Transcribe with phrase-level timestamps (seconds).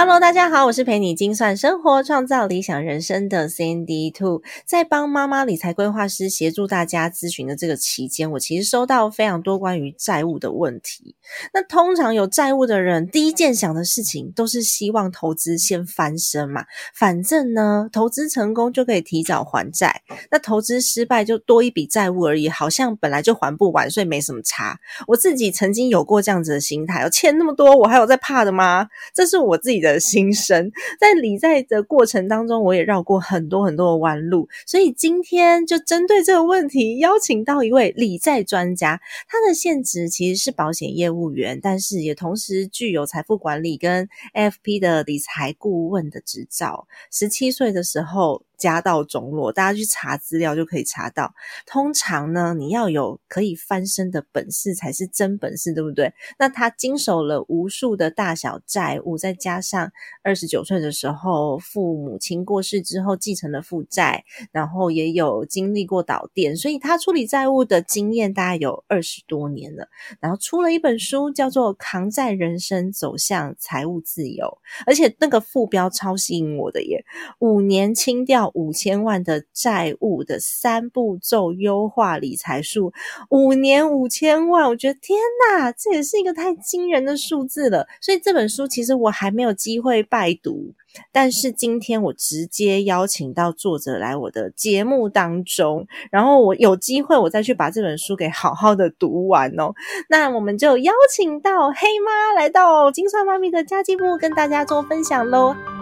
[0.00, 4.42] Hello，大家好，我是陪你精算生活、创造理想人生的 Sandy Two。
[4.64, 11.16] 在帮妈妈理财规划师协助大家咨询的这个期间，我其实收到非常多关于债务的问题。
[11.52, 24.78] 那通常有债务的人，第一件想的事情都是希望投资先翻身嘛，反正呢，投资成功就可以提早还债，那投资失败就多一笔债务而已，好像本来就还不完，所以没什么差。
[25.08, 28.86] 我自己曾经有过这样子的心态，我欠那么多，我还有在怕的吗？
[29.12, 29.87] 这是我自己的。
[29.92, 39.00] 的心声，在理债的过程当中，我也绕过很多很多的弯路，所以今天就针对这个问题，邀请到一位理债专家。
[39.28, 46.86] 他的现职其实是保险业务员，但是也同时具有财富管理跟 FP 的理财顾问的执照。
[47.10, 48.47] 十七岁的时候。
[48.58, 51.32] 家道中落，大家去查资料就可以查到。
[51.64, 56.12] 通常呢，你要有可以翻身的本事才是真本事，对不对？
[56.38, 59.92] 那他经手了无数的大小债务，再加上
[60.24, 69.86] 二十九岁的时候父母亲过世之后继承了负债，然后也有经历过倒店，所以他处理债务的经验大概有二十多年了。
[70.18, 74.46] 然后出了一本书，叫做《扛债人生走向财务自由》，
[74.84, 77.04] 而且那个副标超吸引我的耶，
[77.38, 78.47] 五年清掉。
[78.54, 82.92] 五千万的债务的三步骤优化理财术，
[83.30, 85.18] 五年五千万，我觉得天
[85.50, 87.86] 哪，这也是一个太惊人的数字了。
[88.00, 90.74] 所以这本书其实我还没有机会拜读，
[91.12, 99.72] 但是今天我直接邀请到作者来我的节目当中，然后我有机会我再去把这本书给好好的读完哦。
[100.08, 105.77] 那我们就邀请到黑妈来到金算妈咪的家计部，跟大家做分享喽。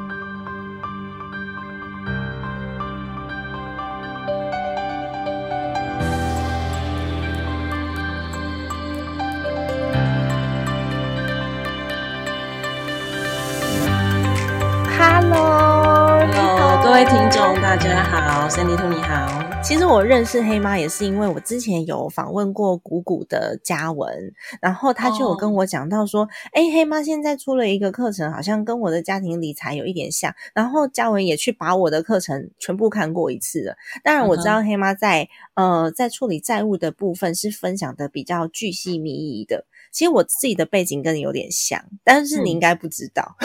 [16.97, 19.29] 位听众，大家好，森迪兔你好。
[19.63, 30.35] 其实我认识黑妈也是因为我之前有访问过谷谷的嘉文，然后他就有跟我讲到说，哎，黑妈现在出了一个课程，好像跟我的家庭理财有一点像。
[30.55, 33.77] 然后嘉文也去把我的课程全部看过一次了。
[34.03, 39.67] 当然我知道黑妈在呃在处理债务的部分是分享的比较巨细靡遗的。
[39.93, 43.37] 其实我自己的背景跟你有点像，但是你应该不知道。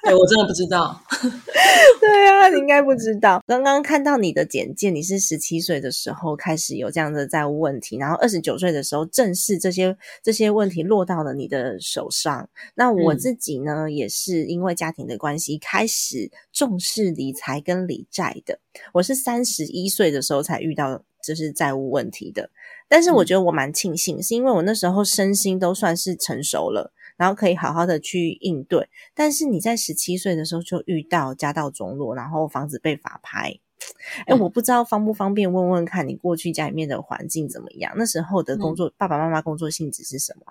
[0.04, 1.00] 对我真的不知道。
[2.00, 3.42] 对啊，你应该不知道。
[3.46, 12.48] 刚刚看到你的简介，你是十七岁的时候开始有这样的债务问题，然后二十九岁的时候正式这些这些问题落到了你的手上。
[12.74, 18.58] 那我自己呢，也是因为家庭的关系开始重视理财跟理债的。
[18.94, 22.48] 我是三十一岁的时候才遇到就是债务问题的。
[22.88, 28.88] 但是我觉得我蛮庆幸，是因为我那时候身心都算是成熟了，然后可以好好的去应对。
[29.14, 33.60] 但是你在十七岁的时候就遇到家道中落，然后房子被法拍，
[34.26, 37.92] 哎，我不知道方不方便问问看你过去家里面的环境怎么样？
[37.94, 40.46] 那时候的工作，爸爸妈妈工作性质是什么？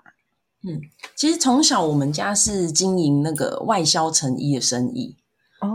[0.62, 0.80] 嗯，
[1.16, 5.16] 其实从小我们家是经营那个外销成衣的生意，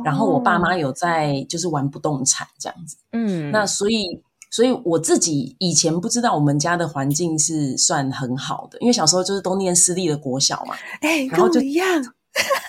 [0.06, 4.24] 然后我爸妈有在就是玩不动产这样子，嗯，那所以。
[4.56, 12.02] 所以我自己以前不知道我们家的环境是算很好的，因为小时候就是都念私立的国小嘛，哎，然后就一样，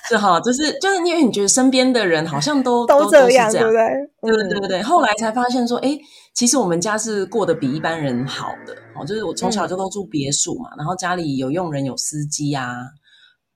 [0.08, 4.32] 是哈，就是就是因为你觉得身边的人好像都都这样，对不对？
[4.32, 4.82] 对对对对。
[4.82, 5.96] 后来才发现说，哎，
[6.34, 12.78] 其实我们家是过得比一般人好的哦，就是我从小就都住别墅嘛，然后家里有佣人有司机啊，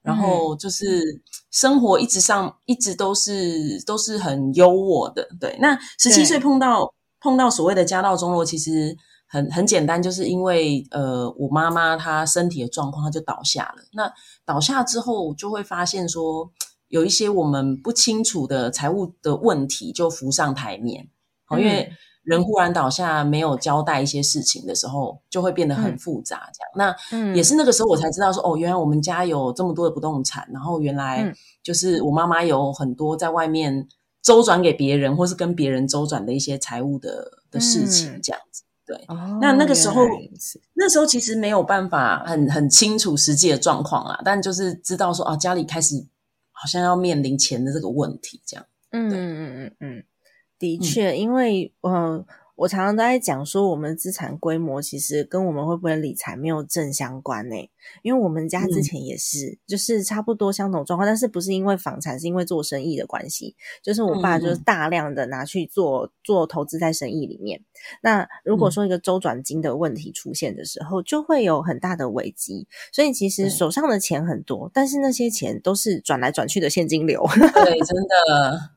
[0.04, 1.02] 然后就是
[1.50, 5.26] 生活一直上一直都是都是很优渥的。
[5.40, 6.88] 对，那十七岁碰到。
[7.20, 8.96] 碰到所谓的家道中落，其实
[9.28, 13.82] 很很简单，就是因为呃，我妈妈她身体的状况，她就倒下了。
[13.92, 14.10] 那
[14.44, 16.50] 倒下之后，就会发现说，
[16.88, 21.08] 有一些我们不清楚的财务的问题就浮上台面。
[21.44, 26.50] 好，因为人忽然倒下，没有交代一些事情的时候，就会变得很复杂。
[26.54, 31.32] 这样，那也是那个时候我才知道说，哦，原来我们家有这么多的不动产，然后原来
[31.62, 33.86] 就是我妈妈有很多在外面。
[34.22, 38.62] 周转给别人，或是跟别人周转的一些财务的的事情，这样子。
[38.84, 40.04] 对，哦那那个时候
[40.74, 46.04] 那时候其实没有办法很很清楚实际的状况啦，但就是知道说啊，家里开始
[46.50, 48.66] 好像要面临钱的这个问题，这样。
[48.90, 50.04] 嗯嗯嗯嗯嗯，
[50.58, 52.26] 的确，因为呃，
[52.60, 57.56] 我常常都在讲说，我们资产规模其实跟我们会不会理财没有正相关呢、
[58.02, 58.82] 因为我们家之嗯。
[58.82, 67.64] 前也是，就是差不多相同状况，但是不是因为房产，是因为做生意的关系，就是我爸就是大量的拿去做做投资在生意里面。
[68.02, 68.72] 那如果嗯。
[68.72, 72.68] 说一个周转金的问题出现的时候，就会有很大的危机。
[72.92, 77.24] 所以其实手上的钱很多，但是那些钱都是转来转去的现金流。
[77.64, 78.70] 对，真的，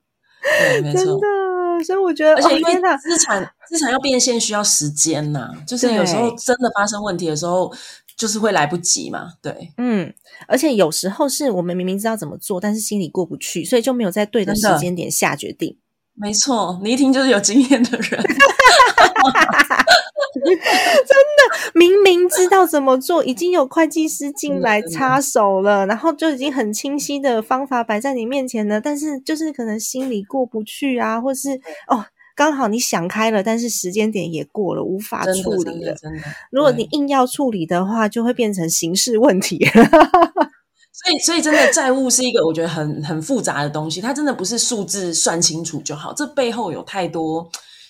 [0.60, 1.20] 对，没真错。
[1.20, 7.74] 的，所以我觉得，而且因为资产资产要变现需要时间呐、就是有时候真的发生问题的时候，
[8.18, 9.32] 就是会来不及嘛。
[9.42, 10.14] 对，嗯，
[10.48, 15.78] 而且有时候是我们明明知道怎么做，但是心里过不去，所以就没有在对的时间点下决定。
[16.16, 18.22] 没错，你一听就是有经验的人。
[21.74, 32.06] 明明知道怎么做，已经有会计师进来插手了，然后就已经很清晰的方法摆在你面前了，但是就是可能心里过不去啊，或是哦。
[32.36, 35.94] 刚好你想开了，但是时间点也过了，无法真的，处理了。
[35.94, 36.24] 真的，真的。
[36.50, 39.64] 如果你硬要处理的话，就会变成刑事问题。
[39.64, 47.48] 所以，所以真的债务是一个我觉得很很复杂的东西，它真的不是数字算清楚就好，这背后有太多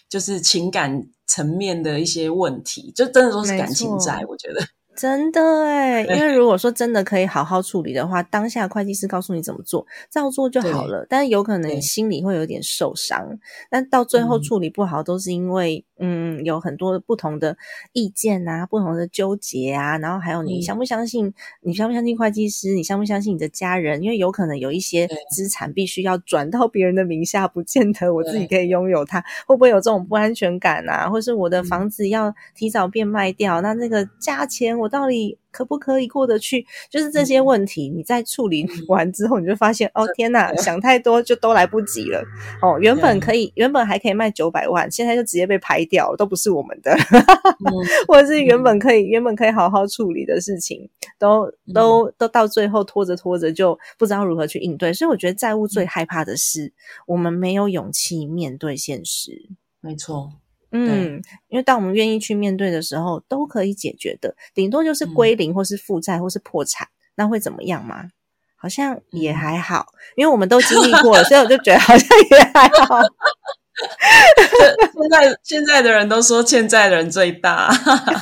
[0.10, 4.62] 就是情感层面的一些问题，就真的都是感情债，我觉得。
[4.96, 11.04] 真的哎，因为如果说真的可以好好处理的话，当下会计师告诉你怎么做，照做就好了。
[11.10, 13.28] 但是有可能你心里会有点受伤，
[13.72, 17.56] 但到最后嗯处理不好，都是因为嗯有很多不同的
[17.94, 20.62] 意见啊，不同的纠结啊，然后还有你嗯。
[20.62, 31.10] 相不相信，你相不相信会计师，你相不相信你的家人，因为有可能有一些资产必须要转到别人的名下，不见得我自己可以拥有它，会不会有这种不安全感啊？
[31.10, 31.66] 或是我的嗯。
[31.66, 36.66] 房子要提早变卖掉，那那个价钱我到底可不可以过得去？
[36.90, 42.22] 就是这些问题，你在处理完之后，你就发现哦，天哪，想太多就都来不及了。
[42.62, 47.72] 哦，原本可以，原本还可以卖九百万，现在就直接被拍掉了，都不是我们的，嗯
[48.10, 50.90] 或者是原本可以原本可以好好处理的事情，
[51.20, 54.92] 都嗯都都到最后拖着拖着就不知道如何去应对。
[54.92, 56.74] 所以我觉得债务嗯最害怕的是，
[57.06, 59.50] 我们没有勇气面对现实。
[59.80, 60.32] 没错，
[60.74, 68.10] 嗯，因为当我们愿意去面对的时候，都可以解决的，顶多就是嗯归零，或是负债，或是破产，那会怎么样吗？
[68.56, 69.36] 好像也嗯。
[69.36, 69.86] 还好，
[70.16, 73.00] 因为我们都经历过了，所以我就觉得好像也还好。
[74.94, 77.70] 现在现在的人都说欠债的人最大，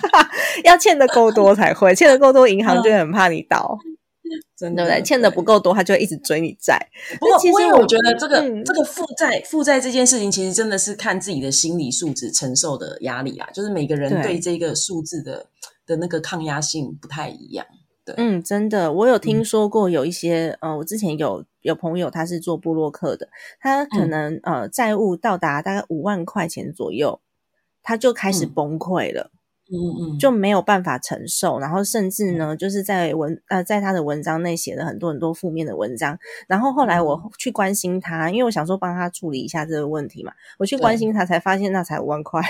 [0.63, 3.77] 要欠的够多才会，欠的够多，银行就会很怕你倒，
[4.55, 5.03] 真的对不对？
[5.03, 6.77] 欠的不够多，他就会一直追你债。
[7.19, 13.49] 不过，其实我觉得这个、嗯这个负债负债这件事情，其实真的是看自己的心理素质承受的压力啊。
[13.53, 15.45] 就是每个人对对这个数字的
[15.85, 17.65] 的那个抗压性不太一样。
[18.03, 23.29] 对嗯，真的，我有听嗯说过有一些，呃，我之前有有朋友他是做布洛克的，
[23.59, 27.19] 他可嗯能、呃债务到达大概五万块钱左右，
[27.83, 29.29] 他就开始嗯崩溃了。
[29.33, 29.37] 嗯
[29.71, 36.17] 嗯，就没有办法承受，然后甚至呢，就是在文呃，在他的文章内写了很多很多负面的文章。
[36.47, 42.41] 然后后来我去关心他，因为我想说帮他处理一下这个问题嘛，我去关心他才发现那才五万块。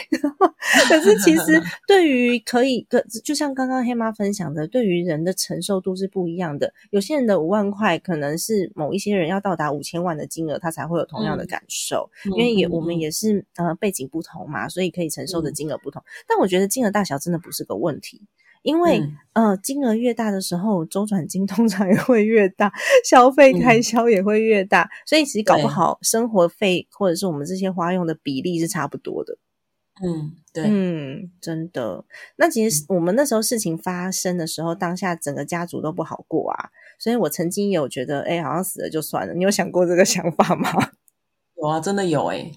[0.90, 6.74] 可是其实 对于可以，个就像刚刚黑妈分享的，对于人的承受度是不一样的。
[6.92, 12.10] 有些人的五万块可能是某一些人要到达五千万的金额，他才会有同样的嗯感受。
[12.26, 16.02] 嗯因为也嗯我们嗯也是呃背景不同嘛，所以可以承受的嗯金额不同。
[16.28, 18.22] 但我觉得金额大小真的不是个问题，
[18.64, 22.72] 因为、嗯呃金额越大的时候，周转金通常也会越大，
[23.04, 29.38] 消费开销也会越大，所以其实搞不好生活费或者是我们这些花用的比例是差不多的。
[30.04, 32.04] 嗯，对，嗯，真的。
[32.38, 39.34] 那其实我们那时候事情发生的时候，当下整个家族都不好过啊，所以我曾经有觉得，哎，好像死了就算了。
[39.34, 40.72] 你有想过这个想法吗？
[41.62, 42.52] 有啊，真的有哎、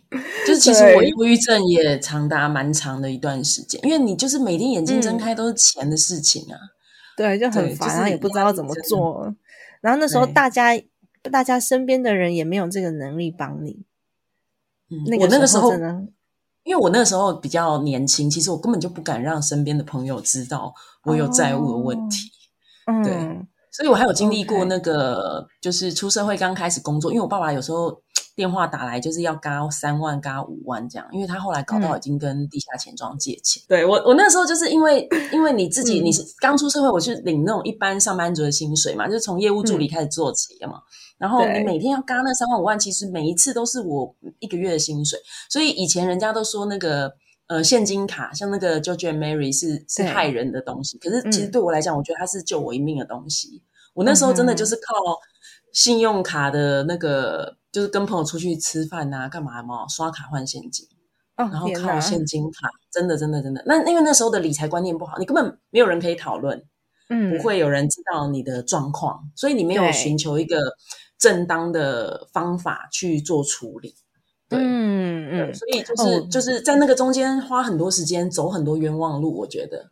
[0.46, 6.58] 就是其实我对忧郁症也长达蛮长的一段时间，因为你就是每天眼睛睁嗯开都是钱的事情啊。
[7.16, 9.32] 对，就很烦，就是然后也不知道怎么做。
[9.82, 10.70] 然后那时候大家
[11.30, 13.84] 大家身边的人也没有这个能力帮你。
[14.90, 16.06] 嗯，那我那个时候真的，
[16.64, 20.72] 因为我那个时候比较年轻，其实我根本就不敢让身边的朋友知道
[21.04, 22.30] 我有债务的问题。
[23.04, 28.02] 对嗯，所以我还有经历过那个就是出社会刚开始工作，因为我爸爸有时候
[28.34, 33.62] 电话打来就是要嘎三万、嘎五万这样，因为他后来搞到嗯已经跟地下钱庄借钱。
[33.68, 40.80] 对我，我那时候就是因为因为你自己嗯你是刚出社会，我是领那种一般上班族的薪水嘛，就是从业务助理开始做起的嘛。
[41.16, 45.18] 然后你每天要嘎那三万五万，其实每一次都是我一个月的薪水。
[45.48, 47.12] 所以以前人家都说那个
[47.46, 53.62] 呃现金卡，像那个 George and Mary 是是害人的东西，可是其实嗯对我来讲，我觉得它是救我一命的东西。
[53.94, 54.92] 我那时候真的就是靠
[55.72, 60.86] 信用卡的那个，就是跟朋友出去吃饭啊，干嘛嘛，刷卡换现金。
[61.36, 63.60] 哦然后靠现金卡，真的真的真的。
[63.66, 66.62] 那因为那时候的理财观念不好，你根本没有人可以讨论，
[67.08, 70.56] 嗯不会有人知道你的状况，所以你没有寻求一个
[71.18, 73.96] 正当的方法去做处理。
[74.48, 79.36] 对，对嗯嗯所以就是、哦就是在那个中间花很多时间，走很多冤枉路。
[79.38, 79.90] 我觉得，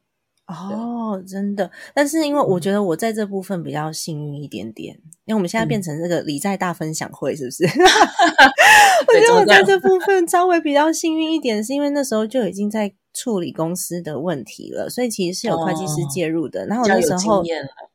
[0.52, 4.94] 哦，真的，但是因为我觉得我在这部分比较幸运一点点，
[5.24, 7.64] 因为我们现在嗯变成这个理财大分享会，是不是？
[9.08, 16.66] 我觉得我在这部分稍微比较幸运一点，是因为那时候就已经在处理公司的问题了，所以其实是有会计师哦介入的。
[16.66, 17.42] 然后那时候。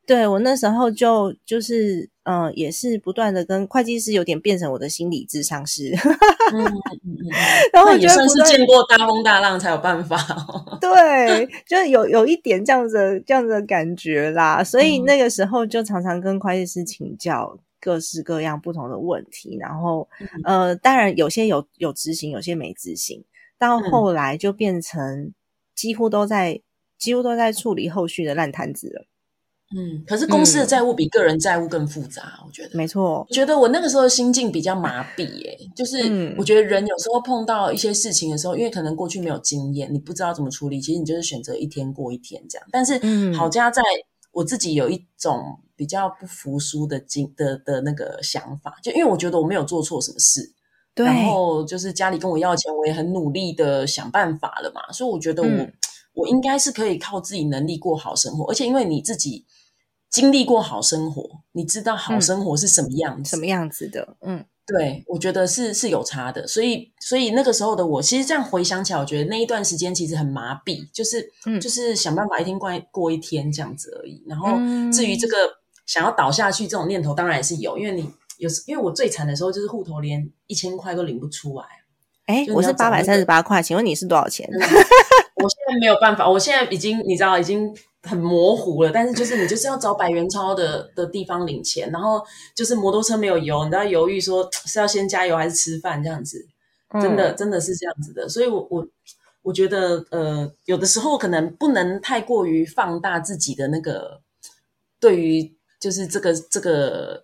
[0.07, 5.91] 对我那时候就就是嗯、呃也是不断的跟会计师有点变成我的心理智商师，
[6.55, 7.29] 嗯嗯嗯嗯，
[7.73, 10.15] 然后也算是见过大风大浪才有办法、
[10.47, 10.77] 哦。
[10.79, 15.05] 对，就是有有一点这样子的这样子的感觉啦，所以嗯。
[15.05, 20.07] 那个时候就常常跟会计师请教各式各样不同的问题，然后、
[20.45, 23.21] 呃，当然有些有有执行，有些没执行，
[23.59, 23.91] 到嗯。
[23.91, 25.33] 后来就变成
[25.75, 26.61] 几乎都在
[26.97, 29.05] 几乎都在处理后续的烂摊子了。
[29.75, 32.77] 嗯，可是公司的债务比个人债务更复杂，我觉得。
[32.77, 42.65] 没错我，觉得我那个时候心境比较麻痹、耶，就是嗯我觉得人有时候碰到一些事情的时候，因为可能过去没有经验，你不知道怎么处理，其实你就是选择一天过一天这样。
[42.71, 43.81] 但是嗯好家在
[44.31, 50.53] 我自己有一种比较不服输的经的的那个想法，就因为我觉得我没有做错什么事，
[50.95, 55.73] 对，然后就是家里跟我要钱，我也很努力的想办法了嘛，所以我觉得我、嗯
[56.17, 59.45] 我应该是可以靠自己能力过好生活，而且因为你自己
[60.09, 64.15] 经历过好生活，你知道好嗯生活是什么样子，什么样子的？
[64.21, 74.21] 嗯对，我觉得是是有差的，所以所以那个时候的我，其实这样回想起来，我觉得那一段时间其实很麻痹，就是、嗯就是想办法一天过过一天这样子而已。
[74.27, 75.37] 然后嗯至于这个
[75.85, 81.65] 想要倒下去这种念头，当然也是有，因为你有时因为我最惨的时候就是户头连一千块都领不出来，
[82.25, 84.45] 哎，我是八百三十八块，请问你是多少钱？
[84.51, 87.73] 我现在没有办法，我现在已经你知道已经
[88.07, 96.47] 很模糊了，但是就是你就是要找百元钞的的地方领钱，然后就是摩托车没有油，你都要犹豫说是要先加油还是吃饭这样子。
[97.01, 98.87] 真的真的是这样子的，所以我我
[99.41, 104.21] 我觉得呃，有的时候可能不能太过于放大自己的那个
[104.97, 107.21] 对于就是这个这个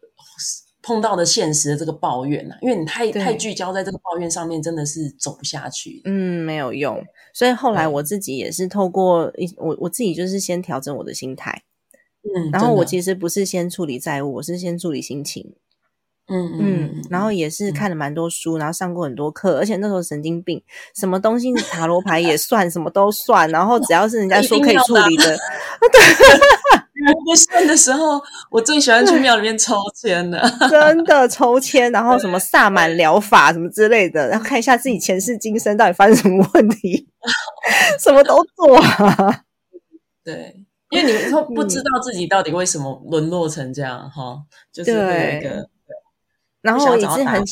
[0.83, 6.01] 碰到的现实的这个抱怨啊，因为你太太聚焦在这个抱怨上面，真的是走不下去。
[6.03, 7.03] 嗯，没有用。
[7.33, 11.63] 所以后来我自己也是透过一我我自己就是先调整我的心态，
[12.21, 15.55] 嗯，然后我其实不是先处理债务，我是先处理心情。
[16.27, 20.63] 嗯嗯嗯，然后也是看了蛮多书，然后上过很多课，而且那时候神经病，
[20.95, 25.37] 什么东西塔罗牌也算，什么都算，然后只要是人家说可以处理的，
[27.25, 30.41] 不顺的时候，我最喜欢去庙里面抽签了。
[30.69, 37.09] 真的抽签，然后什么萨满疗法什么之类的，然后看一下自己前世今生到底发生什么问题，
[37.99, 39.43] 什么都做啊。
[40.23, 44.37] 对，因为你说不知道自己到底为什么沦落成这样哈，
[44.71, 45.67] 就是会有一个
[46.61, 47.43] 然后我也是很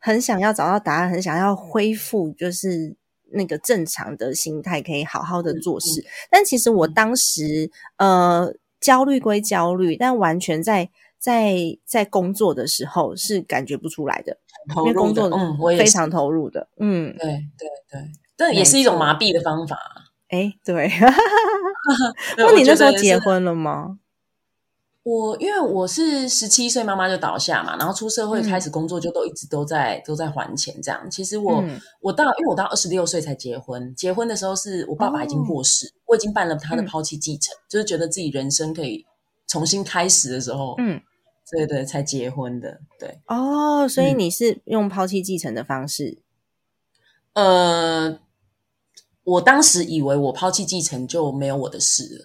[0.00, 2.94] 很想要找到答案，很想要恢复，就是
[3.32, 6.04] 那个正常的心态，可以好好的做事。
[6.30, 14.36] 但其实我当时呃焦虑归焦虑，但完全在在在工作的时候是感觉不出来的，
[14.66, 16.68] 因投入的为工作嗯，我也非常投入的。
[16.78, 19.78] 嗯，对对对，这也是一种麻痹的方法。
[20.28, 20.90] 哎，对。
[22.36, 23.98] 对那你那时候结婚了吗？
[25.04, 31.10] 我因为我是十七岁，妈妈就倒下嘛，然后出社会嗯开始工作，就都一直都在、都在还钱这样。
[31.10, 39.04] 其实我、嗯我到因为我到二十六岁才结婚，结婚的时候是我爸爸已经过世，我已经办了他的抛弃继承，就是觉得自己人生可以
[39.48, 41.00] 重新开始的时候，嗯，
[41.50, 42.80] 对对，才结婚的。
[43.00, 46.22] 对，哦，所以嗯你是用抛弃继承的方式。
[47.32, 48.20] 呃，
[49.24, 52.24] 我当时以为我抛弃继承就没有我的事了。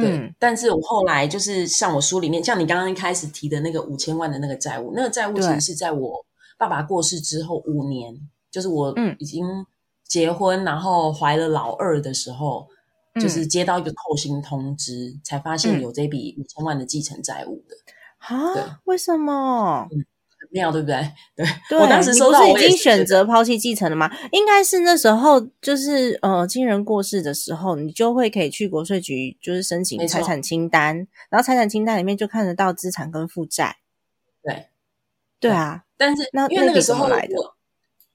[0.00, 0.34] 对，嗯。
[0.38, 6.24] 但是我后来就是像我书里面，像你刚刚一开始提的那个五千万的那个债务，那个债务其实是在我
[6.58, 8.18] 爸爸过世之后五年，
[8.50, 9.14] 就是我嗯。
[9.18, 9.44] 已经
[10.04, 12.66] 结婚，然后怀了老二的时候，
[13.14, 13.22] 嗯。
[13.22, 15.82] 就是接到一个扣薪通知，才发现嗯。
[15.82, 17.76] 有这笔五千万的继承债务的，
[18.54, 18.62] 对。
[18.62, 18.80] 啊？
[18.84, 19.86] 为什么？
[19.90, 20.06] 很
[20.50, 20.96] 妙，对不对？
[21.36, 24.10] 对，对，我当时收到，你不是已经选择抛弃继承了吗？
[24.32, 33.76] 应该是那时候就是呃，亲人过世的时候，你就会可以去国税局，就是申请财产清单，然后财产清单里面就看得到资产跟负债。
[34.42, 34.66] 对。
[35.42, 37.34] 对啊，但是那因为那个时候来的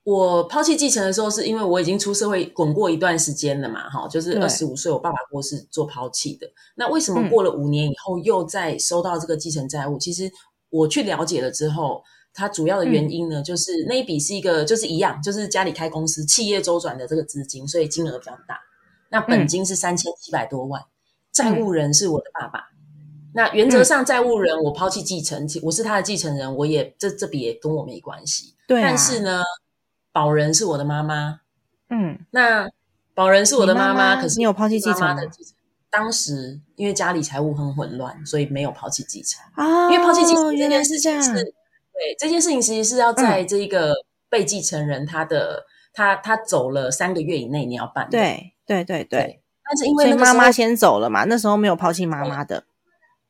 [0.04, 6.48] 我我抛弃继承的时候，是因为我已经出社会滚过一段时间了嘛，哈，就是二十五岁，我爸爸过世做抛弃的。
[6.76, 9.98] 那为什么嗯过了五年以后又再收到这个继承债务？
[9.98, 10.32] 其实
[10.70, 12.04] 我去了解了之后，
[12.36, 18.60] 它主要的原因呢，就是那一笔是一个就是一样，就是家里开公司、企业周转的这个资金，所以金额比较大。
[19.10, 20.84] 那本金是三千七百多万，
[21.32, 22.66] 债务人是我的爸爸。
[23.34, 28.56] 那原则上，债务人我抛弃继承，其我是他的继承人，我也这这笔也跟我没关系。
[28.68, 29.42] 对啊，但是呢，
[30.12, 31.40] 保人是我的妈妈，
[31.90, 32.70] 嗯，那
[33.14, 35.54] 保人是我的你妈妈，妈可是你有抛弃继承吗妈妈的继承。
[35.90, 39.42] 当时因为家里财务很混乱，所以没有抛弃继承。
[39.54, 41.54] 啊，因为抛弃继承这原来件事是这样，情是，
[41.96, 43.94] 对这件事情其实是要在这一个
[44.30, 48.12] 被继承人他的、他他走了三个月以内你要办的。
[48.12, 52.66] 对对对对对，但是因为妈妈先走了嘛，那时候没有抛弃妈妈的，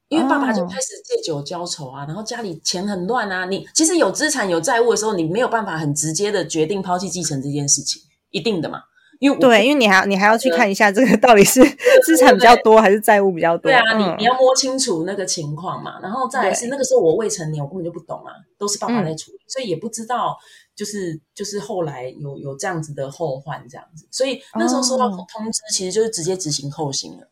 [0.10, 3.46] 因为爸爸就哦开始借酒浇愁啊，然后家里钱很乱啊。
[3.46, 8.82] 你其实有资产有债务的时候，你没有办法很直接的决定抛弃继承这件事情，一定的嘛。
[9.20, 11.62] 因为对，因为你还你还要去看一下这个到底是
[12.06, 16.00] 资产比较多还是债务比较多，对啊，嗯你你要摸清楚那个情况嘛。
[16.02, 20.38] 然后再来是那个时候我未成年，我根本就不懂啊，都是爸爸嗯在处理，所以也不知道
[20.76, 24.08] 就是就是后来有有这样子的后患这样子。
[24.12, 27.30] 所以那时候收到哦通知，其实就是直接执行扣薪了。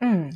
[0.00, 0.30] 嗯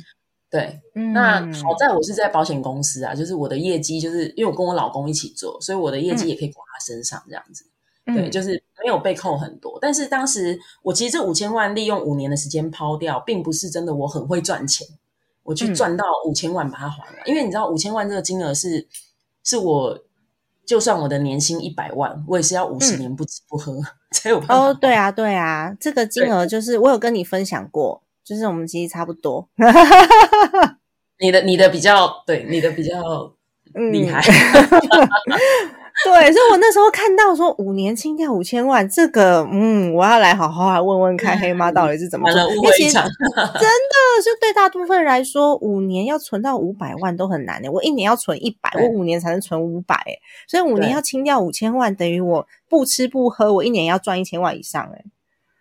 [0.51, 7.65] 对，嗯，那好在我是在保险公司啊，就是我的业绩，就是因为我跟我老公一起做，所以我的业绩也可以挂他身上这样子。
[7.65, 7.69] 对，
[8.15, 8.31] 嗯。
[8.31, 14.87] 就是没有被扣很多，但是当时我其实这五千万利用五年的时间抛掉，并不是真的我很会赚钱，
[15.43, 15.75] 我去嗯。
[15.75, 18.87] 赚到五千万把它还了，因为你知道五千万这个金额是
[19.43, 19.99] 是我
[20.65, 22.99] 就算我的年薪一百万，我也是要五十嗯。
[22.99, 29.49] 年不吃不喝、 才有办法哦，对啊对啊，这个金额就是我有跟你分享过，就是我们其实差不多，
[31.19, 33.33] 你的你的比较对，你的比较
[33.73, 33.91] 嗯。
[33.91, 34.21] 厉害，
[36.05, 42.39] 对，所以我那时候看到说五年清掉五千万，这个嗯，我要来好好来问问看黑妈到底是怎么做。
[42.39, 43.03] 完了误因为其实会一场。
[43.03, 47.69] 真的就对大部分人来说，五年要存到五百万都很难的。
[47.71, 50.13] 我一年要存一百，对我五年才能存五百，哎，
[50.47, 55.03] 所以五年要清掉五千万，等于我不吃不喝，我一年要赚一千万以上，哎，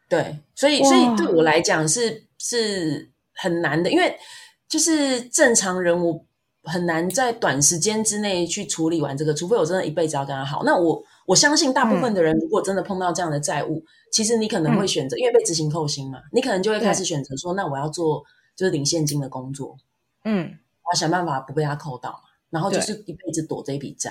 [0.09, 4.17] 对，所以所以对我来讲是是很难的，因为
[4.69, 6.25] 就是正常人我
[6.65, 10.63] 很难在短时间之内去处理完这个，除非我真的一辈子要跟他好。
[10.65, 18.23] 那我我相信大部分的人，如果真的碰到这样的债务，其实你可能会选择，因为被执行扣薪嘛，你可能就会开始选择说，那我要做
[18.57, 19.77] 就是领现金的工作，
[20.25, 22.19] 嗯我要想办法不被他扣到嘛，
[22.51, 24.11] 然后就是一辈子躲这一笔债。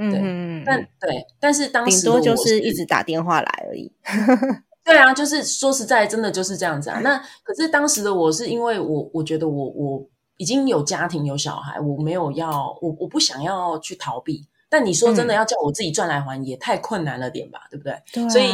[0.00, 3.92] 嗯对嗯，但对，但是当顶时的我多就是一直打电话来而已。
[4.84, 7.00] 对啊，就是说实在，真的就是这样子啊。
[7.04, 14.46] 那可是当时的我是因为我我觉得我我已经有家庭有小孩，我没有要我我不想要去逃避。
[14.70, 18.02] 但你说真的嗯要叫我自己赚来还，也太困难了点吧，对不对？
[18.12, 18.52] 对啊，所以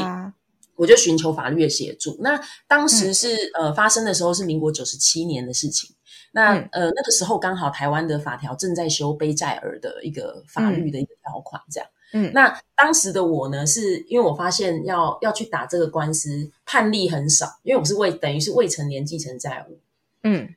[0.77, 2.17] 我就寻求法律的协助。
[2.21, 5.95] 那当时嗯是、呃发生的时候是民国九十七年的事情。
[6.33, 11.89] 那、嗯呃那个时候刚好台湾的法条正在修背债儿的一个法律的一个条款，这样。
[12.13, 19.79] 嗯那当时的我呢，是因为我发现要要去打这个官司，判例很少，因为我是未等于是未成年继承债务，
[20.23, 20.55] 嗯，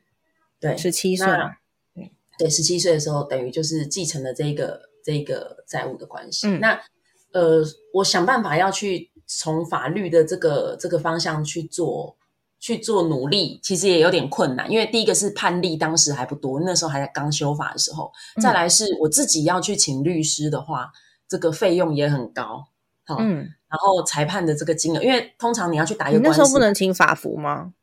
[0.60, 1.26] 对，十七岁
[2.38, 6.46] 对，十七岁的时候等于就是继承了这个这个债务的关系。
[6.46, 6.80] 嗯那
[7.32, 12.16] 呃，我想办法要去从法律的这个这个方向去做
[12.58, 20.90] 去做努力，其实也有点困难，因为第一个是判例当时还不多，那时候还在刚修法的时候，嗯再来是我自己要去请律师的话，
[21.28, 22.66] 这个费用也很高。
[23.04, 23.36] 好，嗯，
[23.68, 27.74] 然后裁判的这个金额，因为通常你要去打一你个官司，那时候不能请法服吗？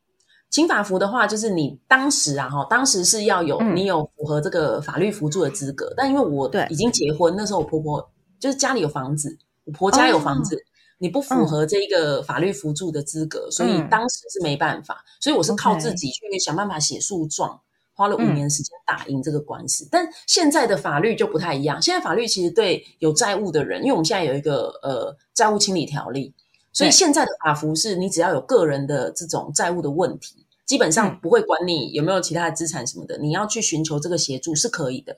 [0.49, 3.75] 请法服的话，就是你当时啊，哈，当时是要有、嗯。
[3.75, 6.65] 你有符合这个法律扶助的资格，但因为我对。
[6.69, 10.57] 已经结婚，那时候我婆婆就是家里有房子，我婆家有房子，
[10.97, 13.89] 你不符合这个法律扶助的资格，所以嗯。
[13.89, 17.59] 当时是没办法，所以我是靠自己去想办法写诉状。
[17.97, 18.35] 花了五嗯。
[18.35, 21.81] 年时间打赢这个官司，但现在的法律就不太一样。
[21.81, 26.33] 现在法律其实对有债务的人，因为我们现在有一个呃债务清理条例，
[26.75, 35.17] 所以现在的法服是你只要有个人的这种债务的问题，基本上嗯不会管你有没有其他的资产什么的，你要去寻求这个协助是可以的，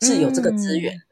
[0.00, 1.04] 是有这个资源的。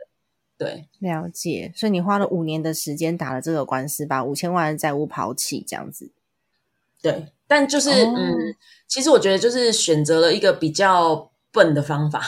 [0.57, 6.11] 对了解，所以你花了五年的时间打了这个官司，把五千万的债务抛弃，这样子。
[7.03, 12.23] 对，但就是、哦嗯，其实我觉得就是选择了一个比较笨的方法，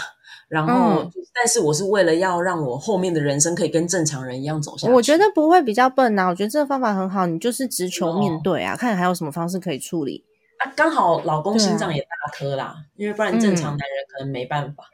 [0.49, 4.93] 然后、嗯但是我是为了要让我后面的人生可以跟正常人一样走下去。
[4.93, 10.25] 我觉得不会比较笨呐、我觉得这个方法很好，你就是直球哦面对啊，看还有什么方式可以处理。
[10.59, 14.85] 啊，刚好老公心脏也大颗啦，因为不然正常男人可能没办法。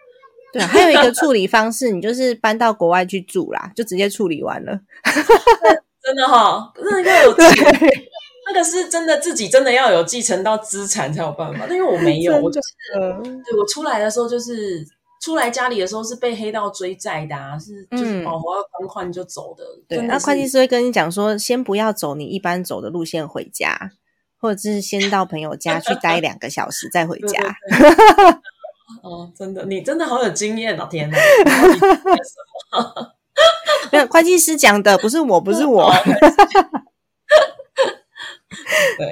[0.50, 4.80] 对啊，还有一个处理方式，你就是搬到国外去住啦，就直接处理完了。
[6.02, 7.78] 真的哈，那个有钱，
[8.46, 11.66] 那个是真的自己真的要有继承到资产才有办法。
[11.66, 14.82] 因为我没有， 我就是对我出来的时候就是
[15.20, 19.62] 出来家里的时候是被黑道追债的啊，是就是保活要款款就走的。
[19.86, 23.92] 对，那会计师会跟你讲说，先不要走你一般走的路线回家，
[24.38, 27.38] 或者是先到朋友家去待两个小时再回 家。
[29.04, 30.86] 哦，真的，你真的好有经验哦！
[30.90, 31.16] 天哪，
[33.92, 35.92] 没有会计师讲的，不是我，不是我。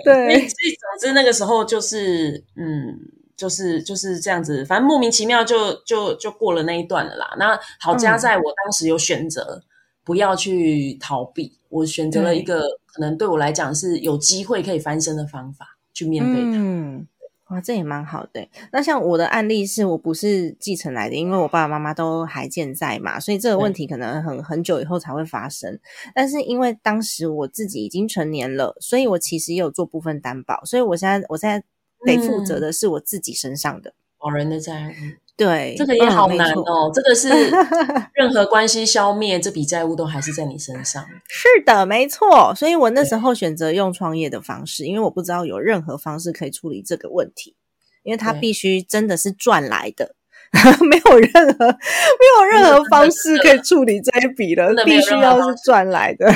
[0.04, 2.98] 对，所以总之那个时候就是，嗯，
[3.38, 7.34] 就是就是这样子，反正莫名其妙就就就过了那一段了啦。
[7.38, 9.62] 那好加在我当时有选择
[10.04, 16.58] 不要去逃避，我选择了一个可能对我来讲是有机会可以翻身的方法去面对它。
[16.58, 17.06] 嗯
[17.50, 18.46] 哇，这也蛮好的。
[18.72, 25.78] 那像我的案例是我不是继承来的，因为我爸爸妈妈都还健在嘛，所以这个问题可能很很久以后才会发生。
[26.14, 31.64] 但是因为当时我自己已经成年了，所以我其实也有做部分担保，所以我现在我现在
[32.04, 34.92] 得负责的是我自己身上的老人的债务。
[35.36, 36.90] 对，这个也好难哦。
[36.92, 37.28] 这个是
[38.12, 41.06] 任何关系消灭这笔债务都还是在你身上。
[41.28, 42.52] 是的，没错。
[42.56, 47.54] 所以我那时候选择用创业的方式，因为我不知道有任何方式可以处理这个问题，
[48.02, 50.16] 因为它必须真的是赚来的，
[50.90, 56.34] 没有任何没有任何方式可以处理这一笔了，必须要是赚来的。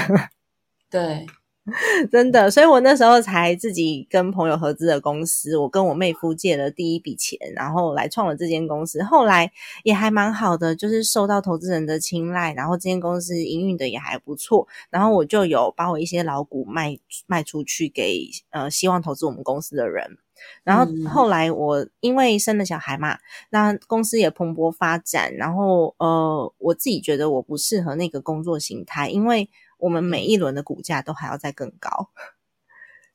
[0.88, 1.26] 对。
[2.10, 9.00] 真的，所以我那时候才自己跟朋友合资的公司，我跟我妹夫借了第一笔钱，然后来创了这间公司。
[9.04, 9.52] 后来
[9.84, 14.66] 也还蛮好的，就是受到投资人的青睐，然后这间公司营运的也还不错。
[14.90, 16.98] 然后我就有把我一些老股卖
[17.28, 20.18] 卖出去给呃希望投资我们公司的人。
[20.64, 23.18] 然后后来我因为生了小孩嘛，
[23.50, 25.32] 那公司也蓬勃发展。
[25.36, 29.48] 然后呃，我自己觉得我不适合那个工作形态，因为。
[29.82, 32.10] 我们每一轮的股价都还要再更高，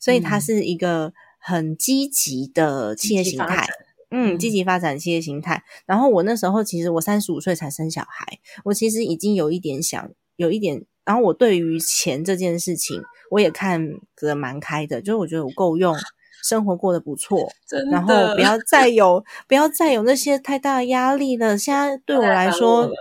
[0.02, 3.66] 所以它是一个很积极的企业形态，
[4.12, 5.64] 嗯，积极发展企业形态。
[5.86, 13.02] 然后我那时候其实我三十五岁才生小孩，我其实已经有一点想有一点，然后我对于钱这件事情
[13.32, 13.82] 我也看
[14.18, 15.96] 得蛮开的，就是我觉得我够用，
[16.44, 17.50] 生活过得不错，
[17.90, 21.58] 然后不要再有不要再有那些太大的压力了。
[21.58, 22.92] 现在对我来说。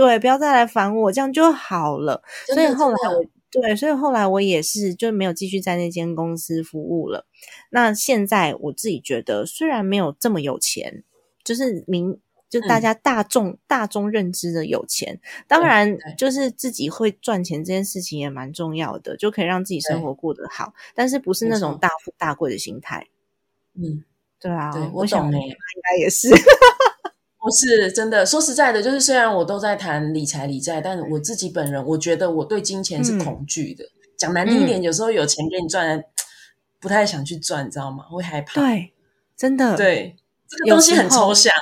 [0.00, 2.22] 对，不要再来烦我，这样就好了。
[2.54, 7.26] 所以后来我对，所以后来我也是就没有继续在那间公司服务了。
[7.70, 11.04] 那现在我自己觉得，虽然没有这么有钱，
[11.44, 20.72] 就是明就大家大众大众认知的有钱，当然就是自己会赚钱这件事情也蛮重要的，就可以让自己生活过得好。
[20.94, 23.06] 但是不是那种大富大贵的心态。
[23.74, 24.02] 嗯，
[24.40, 26.30] 对啊，我懂诶，应该也是。
[27.42, 33.84] 不是真的，说实在的，就是虽然我都在谈理财理债，但我自己本人，我觉得我对金钱是恐惧的。
[34.18, 36.04] 讲难听一点，有时候有钱给你赚，
[36.78, 38.04] 不太想去赚，你知道吗？
[38.10, 38.60] 会害怕。
[38.60, 38.92] 对，
[39.36, 39.74] 真的。
[39.76, 40.14] 对，
[40.46, 41.54] 这个东西很抽象，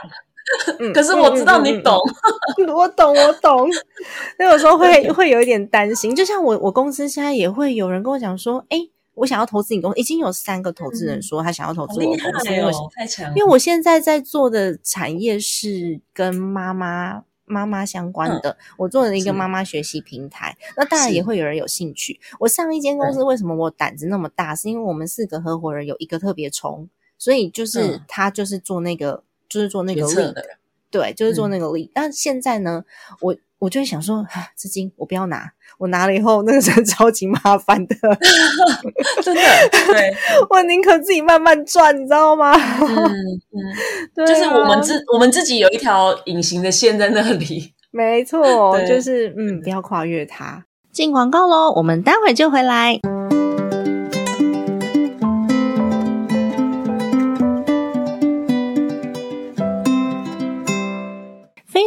[0.93, 1.97] 可是我知道你懂。
[2.75, 3.69] 我懂，我懂。
[4.39, 8.89] 那有时候会会有一点担心，就像我，我公司现在也会有人跟我讲说，哎。
[9.19, 13.35] 我想要投资你公司，已经有三个投资人说他想要投资我公司，因为太强。
[13.35, 22.21] 因为我现在在做的产业是跟妈妈妈妈相关的，我做了一个妈妈学习平台，那当然也会有人有兴趣。
[22.39, 24.55] 我上一间公司为什么我胆子那么大？
[24.55, 30.45] 是因为我们四个合伙人有一个特别冲，所以就是他就是做那个，就是做那个力的，
[30.91, 31.91] 对，就是做那个力。
[31.95, 32.85] 但现在呢，
[33.21, 34.25] 我我就会想说，
[34.57, 35.51] 资金我不要拿。
[35.79, 37.95] 我拿了以后，那个是超级麻烦的，
[39.23, 39.43] 真的。
[39.71, 40.13] 对，
[40.51, 42.53] 我宁可自己慢慢赚，你知道吗？
[42.55, 42.97] 嗯
[44.17, 47.73] 嗯，就是我们自我们自己有一条隐形的线在那里。
[47.91, 50.65] 没错，就是嗯，不要跨越它。
[50.93, 52.99] 进广告喽，我们待会就回来。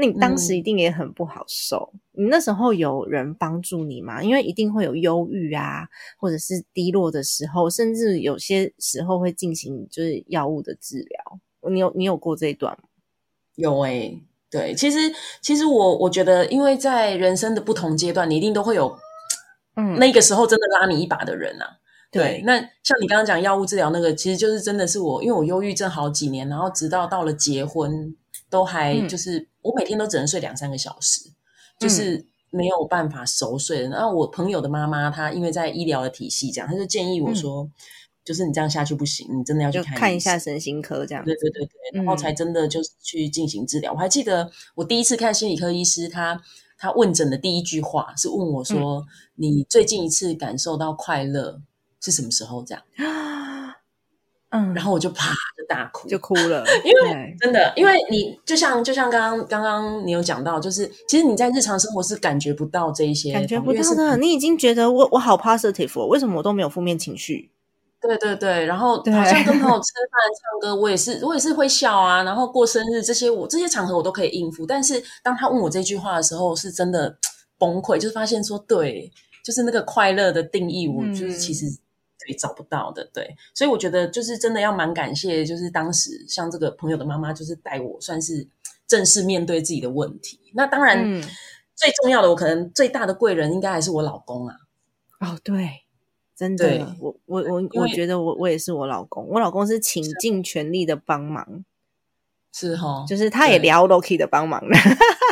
[0.00, 1.92] 那你当时一定也很不好受。
[2.12, 4.22] 你那时候有人帮助你吗？
[4.22, 11.40] 因为一定会有忧郁啊，或者是低落的时候，甚至有些时候会进行就是药物的治疗。
[11.68, 12.84] 你有你有过这一段吗？
[13.56, 14.98] 有诶、对，其实
[15.42, 18.96] 其实我我觉得，因为在人生的不同阶段，你一定都会有
[19.74, 21.78] 嗯，那个时候真的拉你一把的人啊。
[22.12, 28.16] 对对，那像你刚刚讲药物治疗那个，其实就是真的是我，因为我忧郁症好几年，然后直到到了结婚，
[28.50, 31.30] 都还嗯就是、我每天都只能睡两三个小时，
[31.78, 33.88] 就是没有办法熟睡的。
[33.88, 37.68] 然后我朋友的妈妈，她因为在医疗的体系这样，她就建议我说，
[38.24, 41.24] 就是你这样下去不行，你真的要去看看一下神经科这样。
[41.24, 43.92] 对对对对，然后嗯才真的就是去进行治疗。
[43.92, 46.40] 我还记得我第一次看心理科医师，他
[46.78, 49.04] 他问诊的第一句话是问我说
[49.36, 51.60] ：“你最近一次感受到快乐
[52.00, 52.82] 是什么时候？”这样，
[54.50, 67.50] 嗯，然后我就啪就大哭，就哭了， 因为真的，因为你就像就像刚刚刚刚你有讲到，就是其实你在日常生活是感觉不到这一些感觉不到的，你已经觉得我我好 positive，、哦、为什么我都没有负面情绪？
[68.00, 72.22] 对对对，然后好像跟朋友 吃饭、唱歌，我也是，我也是会笑啊。
[72.22, 74.64] 然后过生日这些，我这些场合我都可以应付。
[74.64, 77.18] 但是当他问我这句话的时候，是真的
[77.58, 79.10] 崩溃，就是发现说，对，
[79.44, 81.66] 就是那个快乐的定义，我就是其实
[82.32, 83.08] 对找不到的。
[83.12, 88.46] 对，所以我觉得就是真的要蛮感谢，就是当时像这个朋友的妈妈，就是带我算是
[88.86, 90.38] 正式面对自己的问题。
[90.54, 91.22] 那当然，嗯
[91.74, 94.56] 最重要的，我可能最大的贵人应该还是我老公啊。
[95.20, 95.84] 哦，对，
[96.36, 101.64] 真的，我我我我觉得我我也是我老公，我老公是倾尽全力的帮忙，
[102.52, 104.76] 是哈，就是他也聊 Loki 的帮忙了。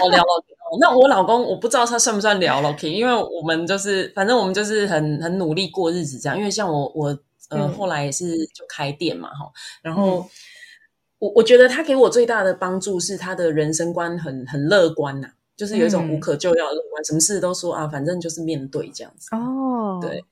[0.02, 6.36] 我 聊 Loki，哦那我老公我不知道他算不算聊 Loki，因为我们就是反正我们就是很很努力过日子这样。
[6.36, 7.08] 因为像我我
[7.48, 9.48] 呃、嗯后来也是就开店嘛哈，
[9.80, 10.28] 然后、
[11.20, 19.28] 我我觉得他给我最大的帮助是他的人生观很很乐观呐、就是有一种嗯无可救药的乐观，什么事都说啊，反正就是面对这样子。
[19.36, 20.24] 哦，对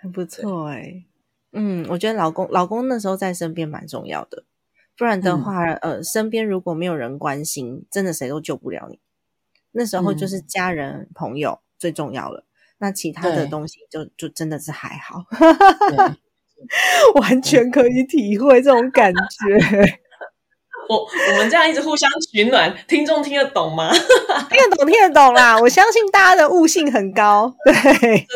[0.00, 1.04] 很不错哎。
[1.52, 4.44] 嗯，我觉得老公老公那时候在身边蛮重要的，
[4.96, 8.98] 不然的话，呃，身边如果没有人关心，真的谁都救不了你。
[9.76, 12.44] 那时候就是家人、朋友最重要了，
[12.78, 13.46] 那其他的对。
[13.46, 15.24] 东西就就真的是还好，
[15.90, 16.16] 对。
[17.20, 20.00] 完全可以体会这种感觉。
[20.88, 23.90] 我我们这样一直互相取暖， 听众听得懂吗？
[24.50, 25.58] 听得懂，听得懂啦！
[25.60, 27.54] 我相信大家的悟性很高。
[27.64, 28.26] 对，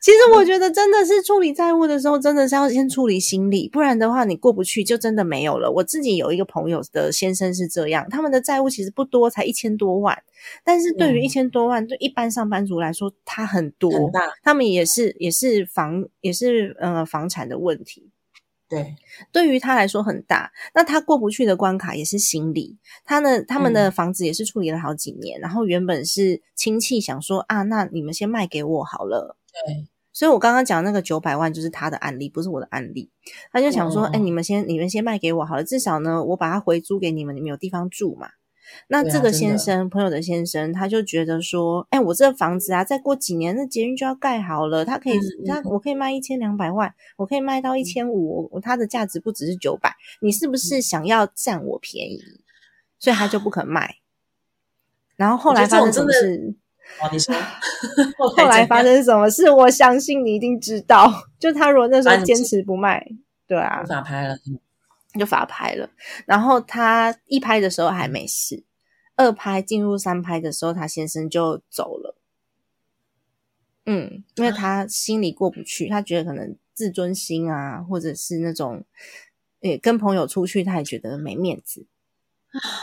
[0.00, 5.70] 其实我觉得真的是处理债务的时候，真的是要先处理心理，不然的话你过不去就真的没有了。
[5.70, 10.16] 我自己有一个朋友的先生是这样，他们的债务其实不多，才一千多万，
[10.64, 18.09] 但是对于嗯一千多万，对一般上班族来说，他很多，很大，他们也是也是房也是呃房产的问题。
[18.70, 18.94] 对，
[19.32, 22.78] 对于他来说很大，那他过不去的关卡也是心理。
[23.04, 29.36] 他呢，他们嗯的房子也是处理了好几年，然后原本是亲戚想说啊，那你们先卖给我好了。
[29.66, 33.10] 对，所以我刚刚讲那个九百万就是他的案例，不是我的案例。
[33.50, 38.28] 他就想说，哦哎、你们先你们先卖给我好了，至少呢，我把它回租给你们，你们有地方住嘛。
[38.88, 52.20] 那这个先生，朋友的先生，他就觉得说，哎，我这房子啊，再过几年那捷运就要盖好了，他可以，他我可以卖一千两百万，我可以卖到一千五，我它的价值不只是九百，你是不嗯是想要占我便宜？
[52.98, 53.96] 所以他就不肯卖。
[55.16, 56.10] 然后后来发生什么
[57.12, 57.34] 你说
[58.36, 59.50] 后来发生什么事？
[59.50, 61.10] 我相信你一定知道。
[61.38, 63.06] 就他如果那时候坚持不卖，
[63.46, 64.36] 对啊无，法拍了，
[65.18, 65.90] 就罚拍了。
[66.26, 68.64] 然后他一拍的时候还没事，
[69.16, 72.16] 二拍进入三拍的时候，他先生就走了。
[73.86, 78.84] 嗯，因为他心里过不去，他觉得可能自尊心啊，或者是那种，
[79.60, 81.86] 也跟朋友出去，他也觉得没面子，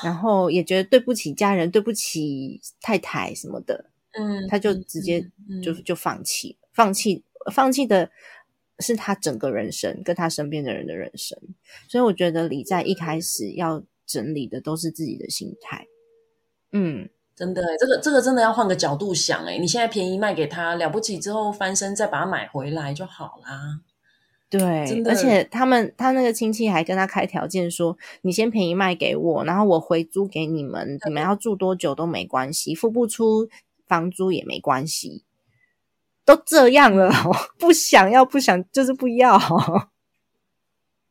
[0.03, 3.91] 然后也觉得对不起家人，对不起太太什么的。
[4.13, 8.09] 嗯，他就直接嗯就就放弃，放弃放弃的
[8.79, 11.37] 是他整个人生跟他身边的人的人生，
[11.87, 15.87] 所以我觉得李在一开始要整理的都是自己的心态，
[16.71, 23.81] 嗯，真的欸，这个这个真的要换个角度想哎，你现在便宜卖给他，了不起之后翻身再把它买回来就好啦。
[24.49, 33.49] 对而且他们他那个亲戚还跟他开条件说，你先便宜卖给我，然后我回租给你们，你们要住多久都没关系，付不出
[33.85, 35.25] 房租也没关系，
[36.27, 39.37] 都这样了哦， 不想要不想就是不要。
[39.37, 39.87] 哦，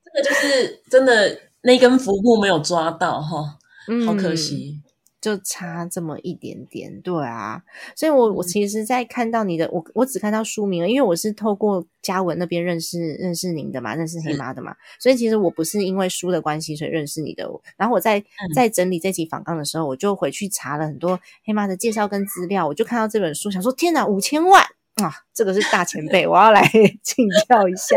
[0.05, 3.59] 这个就是真的那根浮木没有抓到哈，
[4.07, 4.83] 好可嗯惜。
[5.19, 7.61] 就差这么一点点，对啊，
[7.97, 17.49] 所以我我其实，在看到你的，我我只看到书名了，因为我是透过嘉文那边认识认识您的嘛，认识黑妈的嘛，所以其实我不是因为书的关系所以认识你的。
[17.77, 18.55] 然后我在嗯。
[18.55, 24.65] 在整理这集访纲的时候，我就回去查了很多黑妈的介绍跟资料，我就看到这本书，想说天哪，五千万
[25.03, 26.63] 啊，这个是大前辈，我要来
[27.03, 27.97] 请教一下。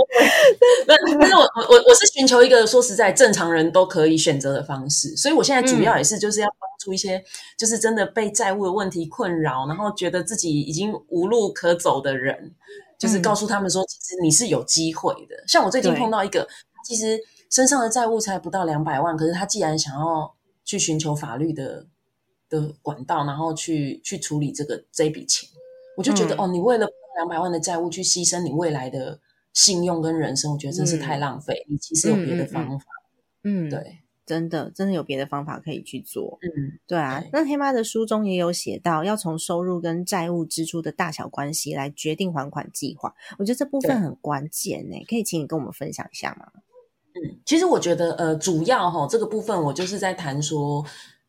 [0.86, 7.22] 那但是我我我我是寻求一个说实在正常人都可以选择的方式，所以我现在主要也是就是要帮助一些
[7.58, 12.54] 就是真的被债务的问题困扰，然后觉得自己已经无路可走的人，
[12.98, 15.44] 就是告诉他们说，其实你是有机会的。
[15.46, 16.48] 像我最近碰到一个，
[16.84, 17.18] 其实
[17.50, 20.34] 身上的债务才不到两百万，可是他既然想要
[20.64, 21.86] 去寻求法律的
[22.48, 25.48] 的管道，然后去去处理这个这笔钱，
[26.00, 29.20] 我就觉得、嗯哦，你为了两百万的债务去牺牲你未来的
[29.52, 31.62] 信用跟人生，我觉得真是太浪费。
[31.68, 32.86] 你其实有别的方法，
[33.44, 36.38] 嗯，，对，真的真的有别的方法可以去做。
[36.40, 43.14] 嗯，对啊对，那黑妈的书中也有写到，要从收入跟债务支出的大小关系来决定还款计划。
[43.38, 46.46] 我觉得这部分很关键呢，可以请你跟我们分享一下吗？
[47.12, 50.82] 嗯，其实我觉得，呃，主要哈这个部分，我就是在谈说，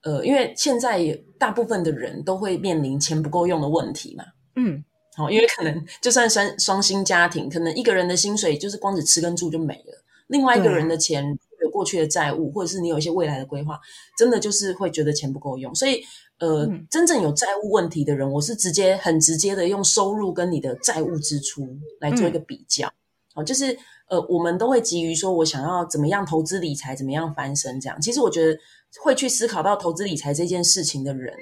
[0.04, 4.24] 呃，因为现在大部分的人都会面临钱不够用的问题嘛。
[4.56, 4.84] 嗯，
[5.16, 13.80] 好、因为可能就算双双薪家庭，可能一个人的薪水就是光只吃跟住就没了，另外一个人的钱有过去的债务，或者是你有一些未来的规划，
[14.18, 15.74] 真的就是会觉得钱不够用。
[15.76, 16.02] 所以，
[16.40, 21.68] 呃，嗯真正有债务问题的人，我是直接很直接的用收入跟你的债务支出
[22.00, 22.92] 来做一个比较。
[23.34, 23.78] 好、就是
[24.10, 28.02] 呃，我们都会急于说我想要怎么样投资理财，怎么样翻身这样。
[28.02, 28.60] 其实我觉得
[29.02, 31.34] 会去思考到投资理财这件事情的人，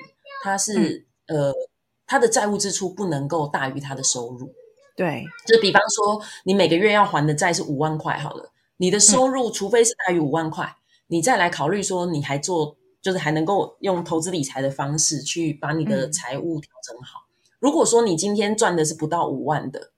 [0.43, 1.51] 他是、呃，
[2.09, 4.51] 他的债务支出不能够大于他的收入。
[4.95, 10.75] 对，就比方说，你每个月要还的债是五万块好了，你的收入除非是大于五万块，
[11.07, 17.27] 你再来考虑说你还做，就是还能够用投资理财的方式去把你的嗯财务调整好。
[17.59, 19.91] 如果说你今天赚的是不到五万的，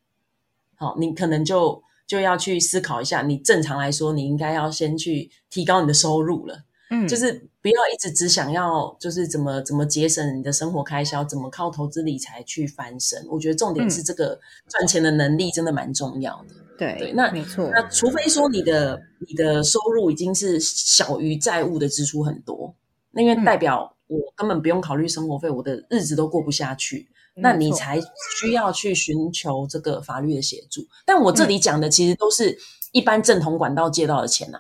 [0.76, 6.66] 好，你可能就就要去思考一下，你正常来说，你应该要先去提高你的收入了。
[7.06, 13.26] 嗯，就是不要一直只想要就是怎么怎么节省你的生活开销，怎么靠投资理财去翻身。
[13.30, 16.56] 我觉得重点是这个赚钱的能力真的蛮重要的。
[16.78, 22.74] 对对那没错，那除非说你的你的收入已经是小于债务的支出很多，
[23.12, 28.00] 那因为嗯代表我根本不用考虑生活费，我的日子都过不下去，那你才
[28.40, 30.82] 需要去寻求这个法律的协助。
[31.06, 32.58] 但我这里讲的其实都是
[32.92, 34.60] 一般正统管道借到的钱呐、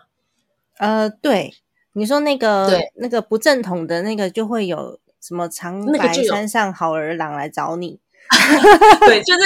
[0.77, 1.55] 呃，对，
[1.93, 7.99] 你说那个对那个不正统的那个，就会有什么长白那个就有山上好儿郎来找你，
[9.05, 9.41] 对，就是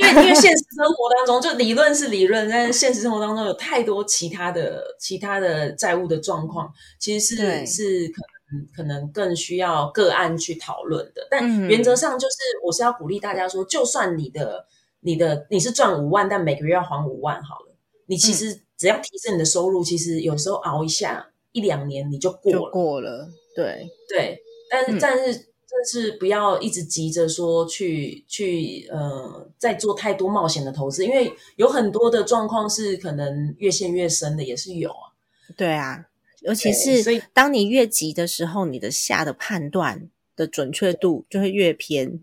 [0.00, 8.22] 因为因为现实生活当中，就理论是理论，但是现实生活当中有太多其他的其他的债务的状况，其实对是是可
[8.52, 11.26] 能可能更需要个案去讨论的。
[11.30, 14.66] 但嗯原则上就是，我是要鼓励大家说，就算你的
[15.00, 22.70] 你的你是赚五万，但每个月要还五万好了，你其实只要提升你的收入，其实有时候熬一下一两年你就过就了。
[22.70, 24.38] 过了，对，对，
[24.70, 35.16] 但是、嗯但是但是不要一直急着说去去呃再做太多冒险的投资，因为有很多的状况是可能越陷越深的，也是有啊。
[35.56, 36.06] 对啊，
[36.40, 42.20] 尤其是所以是当你越急的时候，你的下的判断的准确度就会越偏。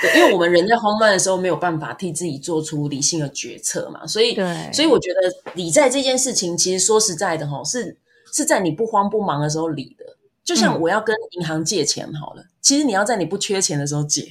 [0.00, 7.96] 对，因为我们人在慌乱的时候没有办法替自己做出理性的决策嘛，所以对所以我觉得理债这件事情，其实说实在的哈，是
[8.32, 10.04] 是在你不慌不忙的时候理的。
[10.44, 14.28] 就像嗯我要跟银行借钱好了，其实你要在你不缺钱的时候借。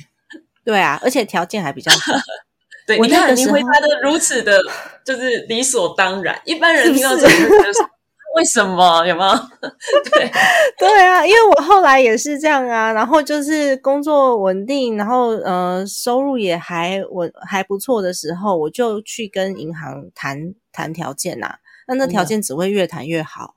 [0.64, 2.14] 对啊，而且条件还比较好。
[2.86, 4.60] 对，你看你那个时候回答的如此的，
[5.06, 6.40] 就是理所当然。
[6.46, 7.90] 一般人听到这个就觉得说，
[8.36, 9.06] 为什么？
[9.06, 9.32] 有没有？
[10.12, 10.32] 对，
[10.78, 21.58] 对啊，因为我后来也是这样啊，然后就是工作稳定，然后呃收入也还稳还不错的时候，我就去跟银行谈谈条件呐、
[21.88, 23.54] 那那条件只会越谈越好，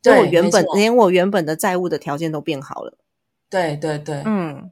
[0.00, 2.96] 就对我原本连我原本的债务的条件都变好了。
[3.50, 4.70] 对对对，嗯，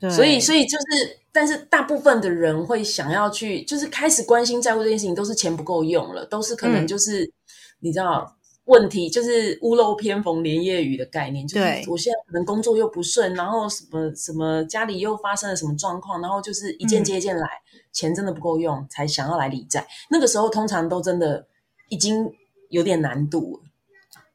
[0.00, 6.86] 对，所以，所以就是，但是大部分的人会想要去，就是开始关心债务这件事情，都是钱不够用了，都是可能嗯。
[6.86, 7.30] 就是、
[7.80, 8.36] 你知道
[8.66, 17.46] 问题，就是屋漏偏逢连夜雨的概念，就是对我现在可能工作又不顺，然后什么什么家里又发生了什么状况，然后就是一件嗯接一件来，
[17.92, 19.86] 钱真的不够用，才想要来理债。
[20.10, 21.46] 那个时候通常都真的
[21.88, 22.32] 已经
[22.70, 23.60] 有点难度了。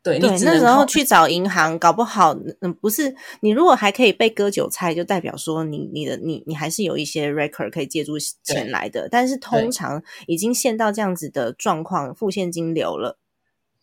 [0.02, 9.10] 对，你对，那时候去找银行，搞不好，嗯，不是你如果还可以被割韭菜，就代表说你你的你你还是有一些 record 可以借助钱来的。
[9.10, 13.19] 但是通常已经陷到这样子的状况，付现金流了，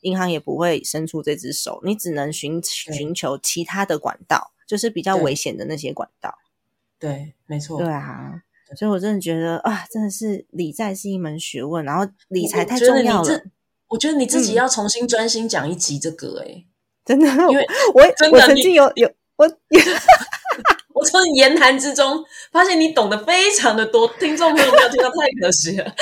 [0.00, 6.38] 银行也不会伸出这只手，你只能寻寻求其他的管道，就是比较危险的那些管道。
[6.98, 8.42] 对，没错，对啊，
[8.76, 13.42] 所以我真的觉得啊，真的是理债是一门学问，然后理财太重要了。
[13.88, 14.54] 我觉得你自己嗯。
[14.54, 16.66] 要重新专心讲一集这个、欸，
[17.04, 19.46] 真的，因为我我曾经有有我
[20.96, 25.84] 我从你言谈之中发现你懂得非常的多，听众朋友没有听到太可惜了。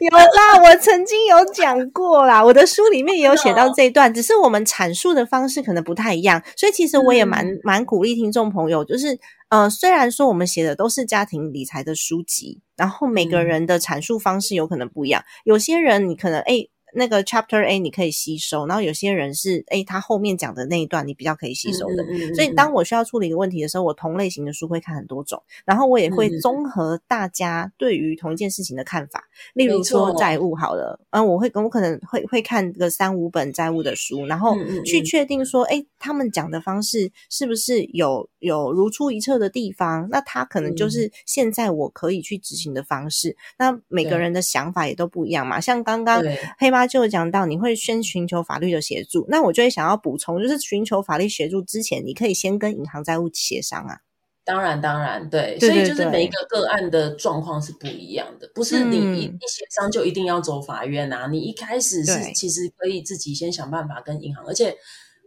[0.00, 9.16] 有啦，我曾经有讲过啦，我的书里面也有写到这一段，只是我们阐述的方式可能不太一样，所以其实我也蛮嗯蛮鼓励听众朋友，就是
[9.50, 22.02] 呃，虽然说我们写的都是家庭理财的书籍，然后每个嗯人的阐述方式有可能不一样，有些人你可能诶那个 Chapter A 你可以吸收，然后有些人是诶他后面讲的那一段你比较可以吸收的。
[22.02, 29.24] 嗯嗯嗯所以当我需要处理一个问题的时候，我同类型的书会看很多种，然后我也会综合大家对于同一件事情的看法。
[29.54, 40.08] 例如说债务好了，嗯，我会我可能会会看个三五本债务的书，然后去确定说，哎、他们讲的方式是不是有有如出一辙的地方？
[40.10, 43.36] 那他可能就嗯是现在我可以去执行的方式。
[43.58, 54.00] 那每个人的想法也都不一样嘛，像刚刚对黑妈就有讲到，你会先寻求法律的协助，那我就会想要补充，就是寻求法律协助之前，你可以先跟银行债务协商啊。
[54.44, 61.26] 当然，当然，对，对对所以就是每一个个案的状况是不一样的，不是你嗯一一协商就一定要走法院啊。
[61.26, 64.74] 你一开始是其实可以自己先想办法跟银行，而且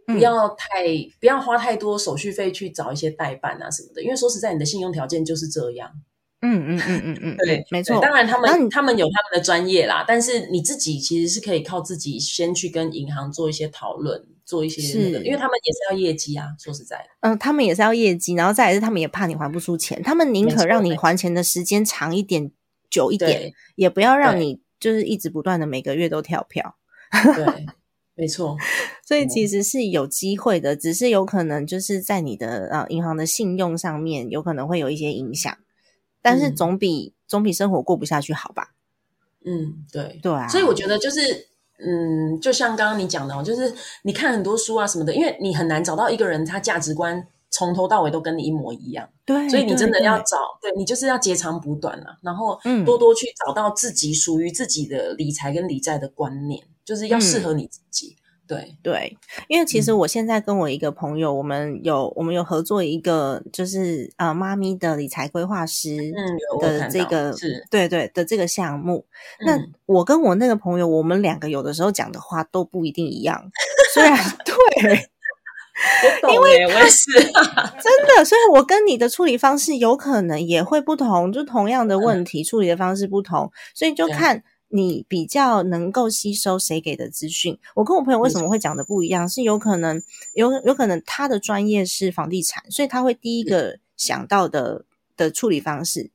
[0.06, 0.84] 不嗯要太、
[1.20, 5.90] 不要花太多手续费去找一些代办啊什么的，因为说实在，你的信用条件就是这样。
[6.44, 8.00] 嗯嗯嗯嗯嗯，对嗯，没错。
[8.00, 16.48] 当然他们他们有他们的专业啦，但是你自己其实是可以靠自己先去跟银行做一些讨论，做一些那个，因为他们也是要业绩啊。
[16.58, 22.50] 说实在的，嗯，他们也是要业绩，然后再来是他们也怕你还不出钱，他们宁可让你还钱的时间长一点、
[22.90, 26.76] 久一点，也不要让你就是一直不断的每个月都跳票。
[27.36, 27.66] 对，
[28.14, 28.56] 没错，
[29.06, 35.56] 所以嗯其实是有机会的，只是有可能就是在你的呃银行的信用上面有可能会有一些影响，
[36.20, 38.74] 但是嗯总比、总比生活过不下去好吧？
[39.44, 40.20] 嗯，对。
[40.22, 41.48] 对啊，所以我觉得就是，
[41.78, 58.16] 嗯，就像刚刚你讲的哦，就是你看很多书啊什么的，因为你很难找到一个人他价值观从头到尾都跟你一模一样，对，所以你真的要找，对你就是要截长补短啊，然后嗯多多去找到自己属于自己的理财跟理债的观念，就是要适合你自己。
[58.46, 59.16] 对，对，
[59.48, 59.82] 因为其嗯。
[59.82, 65.96] 实我现在跟我一个朋友，我们有我们有合作一个就是呃妈咪的理财规划师
[66.60, 67.64] 的这个是。
[67.70, 69.06] 对对的这个项目。
[69.46, 69.72] 那嗯。
[69.86, 73.50] 我跟我那个朋友，我们两个有的时候讲的话都不一定一样，
[73.94, 75.08] 虽然 对。
[76.22, 87.58] 我懂耶，我也是， 真的，所以我跟你的处理方式有可能也会不同，就同样的问题、处理的方式不同，所以就看你比较能够吸收谁给的资讯。
[87.74, 90.02] 我跟我朋友为什么会讲的不一样，是有可能
[90.34, 94.84] 有有可能他的专业是房地产，所以他会第一个想到的
[95.16, 96.10] 的处理方式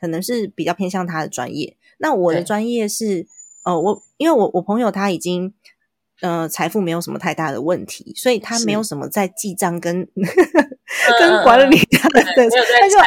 [0.00, 1.76] 可能是比较偏向他的专业。
[1.98, 3.26] 那我的对专业是
[3.64, 5.54] 呃，我因为我我朋友他已经。
[6.22, 10.24] 呃，财富没有什么太大的问题，所以他是没有什么在记账跟嗯
[11.20, 12.20] 跟管理他就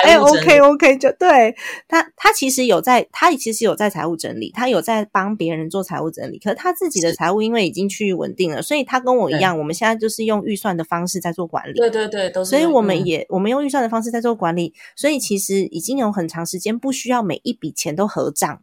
[0.04, 1.56] 哎财务整理 OK OK 就对
[1.88, 11.74] 他他其实有在他其实有在财务整理，他有在帮别人做财务整理，可是他自己的是财务因为已经趋于稳定了，所以他跟我一对样，我们现在就是用预算的方式在做管理。
[11.74, 12.66] 对对对，都是所以。
[12.76, 18.62] 我们嗯也、我们用预算的方式在做管理，所以其实已经有很长时间不需要每一笔钱都合账，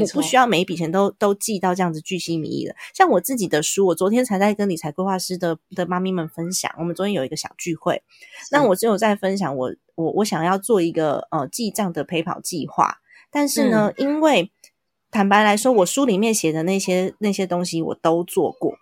[0.00, 2.74] 我不需要每一笔钱都都记到这样子巨细靡遗的。
[2.94, 8.02] 像我自己的书，我昨天才在跟理财规划师的的妈咪们分享，我们昨天有一个小聚会，
[8.50, 12.98] 那我只有在分享我我我想要做一个呃记账的陪跑计划，
[13.30, 14.50] 但是呢，因为
[15.10, 18.76] 坦白来说，我书里面写的那些那些东西我都做过，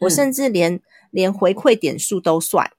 [0.00, 0.10] 我嗯。
[0.10, 0.80] 甚至连
[1.10, 2.70] 连回馈点数都算，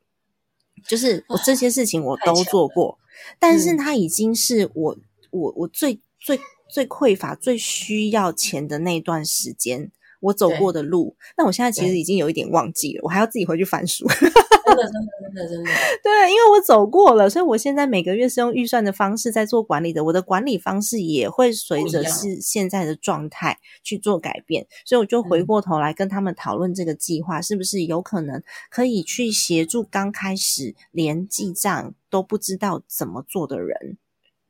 [0.86, 2.98] 就是我这些事情我都做过，
[3.40, 3.78] 但是嗯。
[3.78, 4.98] 它已经是我
[5.32, 6.40] 我我最最
[6.70, 9.92] 最匮乏、最需要钱的那段时间。
[10.22, 14.06] 我走过的路，那我现在其实已经有一点忘记了，我还要自己回去翻书。
[14.70, 15.72] 真的，真的，真的，真的，
[16.04, 20.04] 对，因为我走过了，所以我现在每个月是用预算的方式在做管理的。
[20.04, 33.98] 我的管理方式也会随着是现在的状态去做改变，所以我就回过头来跟他们讨论这个计划是不是有可能可以去协助刚开始连记账都不知道怎么做的人。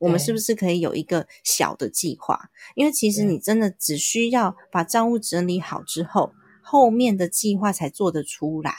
[0.00, 2.50] 我们是不是可以有一个小的计划？
[2.74, 6.32] 因为其实你真的只需要把账务整理好之后，
[6.62, 8.74] 后面的计划才做得出来。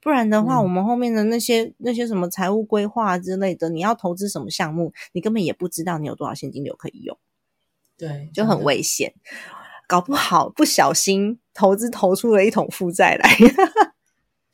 [0.00, 7.18] 不然的话，我们后面的那些那些什么财务规划之类的，你要投资什么项目，你根本也不知道你有多少现金流可以用。
[7.98, 9.14] 对，就很危险，
[9.86, 13.36] 搞不好不小心投资投出了一桶负债来。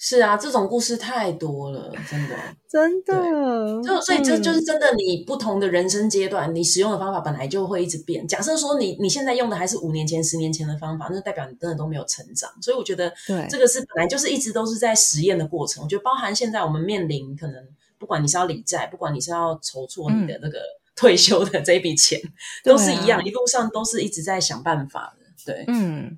[0.01, 2.37] 是啊，这种故事太多了，真的，
[2.71, 3.83] 真的。
[3.83, 8.25] 就所以这就是真的，你不同的人生阶段，你使用的方法本来就会一直变。
[8.29, 12.49] 假设说你你现在用的还是五年前、十年前的方法，那代表你真的都没有成长。
[12.63, 15.83] 所以我觉得，对这个是本来就是一直都是在实验的过程。
[15.83, 17.61] 我觉得包含现在我们面临可能，
[17.99, 20.61] 不管你是要理债，不管你是要筹措你的那个
[20.95, 22.21] 退休的这一笔钱，
[22.63, 25.27] 都是一样，一路上都是一直在想办法的。
[25.45, 26.17] 对，嗯。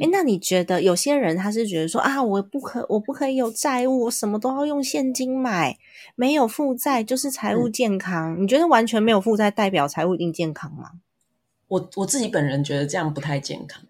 [0.00, 5.78] 哎，那你觉得有些人他是觉得说啊，我不可我不可以有债务，我什么都要用现金买，
[6.16, 8.42] 没有负债就是财务健康。
[8.42, 10.90] 你觉得完全没有负债代表财务一定健康吗？
[11.68, 13.82] 我我自己本人觉得这样不太健康。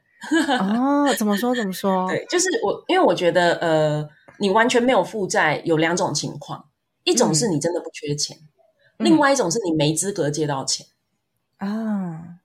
[0.59, 2.09] 哦，怎么说怎么说？
[2.13, 4.09] 对，就是我，因为我觉得呃，
[4.39, 6.67] 你完全没有负债有两种情况，
[7.05, 8.37] 一种是你真的不缺钱，
[8.99, 10.87] 另外一种是你没资格借到钱
[11.59, 12.38] 啊。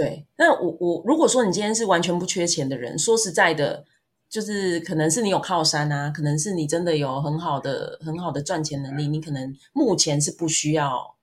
[0.00, 3.84] 对，那我我如果说你今天是完全不缺钱的人，说实在的，
[4.30, 11.16] 就是可能是你有靠山啊，可能是你真的有很好的很好的赚钱能力，你可能目前是不需要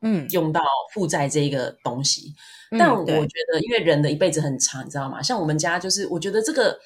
[0.00, 0.62] 嗯用到
[0.94, 2.34] 负债这个东西。
[2.70, 5.22] 但我觉得，因为人的一辈子很长，你知道吗？
[5.22, 6.78] 像我们家就是，我觉得这个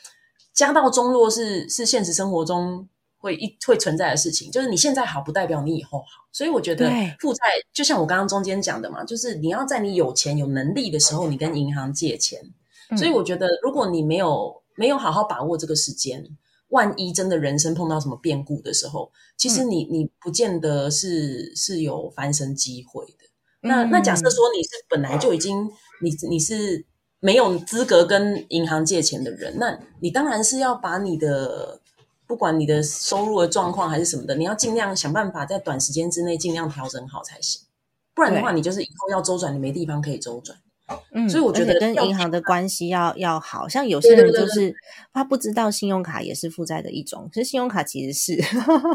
[0.53, 2.89] 家道中落是是现实生活中。
[3.28, 6.88] 会一会存在的事情，就是你现在好不代表你以后好，所以我觉得
[7.20, 12.40] 负债就像我刚刚中间讲的嘛，就是你要在你有钱有能力的时候，你跟银行借钱。
[12.96, 16.24] 所以我觉得，如果你没有没有好好把握这个时间，
[16.68, 23.28] 万一真的人生碰到什么变故的时候，其实你你不见得是是有翻身机会的。
[23.60, 25.68] 那那假设说你是本来就已经
[26.00, 26.86] 你你是
[27.20, 31.82] 没有资格跟银行借钱的人，那你当然是要把你的。
[32.28, 37.62] 不管你的收入的状况还是什么的，你要尽量想办法在短时间之内尽量调整好才行。
[38.14, 40.58] 不然的话，你就是以后要周转，你没地方可以周转。
[41.12, 43.66] 嗯，所以我觉得跟银行的关系要要好。
[43.66, 44.74] 像有些人就是
[45.12, 48.36] 他不知道信用卡也是负债的一种，其实信用卡其实是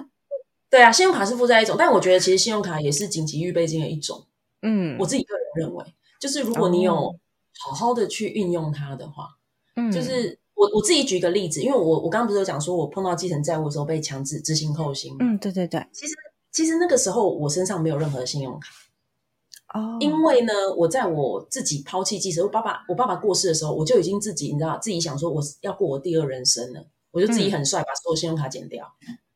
[0.70, 4.26] 对啊，信用卡是负债一种，但我觉得其实信用卡也是紧急预备金的一种。
[4.62, 5.84] 嗯，我自己个人认为，
[6.20, 7.16] 就是如果你有
[7.60, 9.30] 好好的去运用它的话，
[9.76, 10.38] 嗯，就是。
[10.56, 15.16] 我我自己举一个例子，因为我我刚刚不是有讲说，我碰到继承债务的时候被强制执行扣薪。
[15.20, 15.86] 嗯，对对对。
[15.92, 16.14] 其实
[16.52, 19.80] 其实那个时候我身上没有任何信用卡。
[19.80, 19.98] 哦。
[20.00, 28.86] 因为呢，我在我自己抛弃继承，我爸爸我爸爸过世的时候，我就已经自己你知道自己想说我要过我第二人生了，我就自己很帅把所有信用卡剪掉。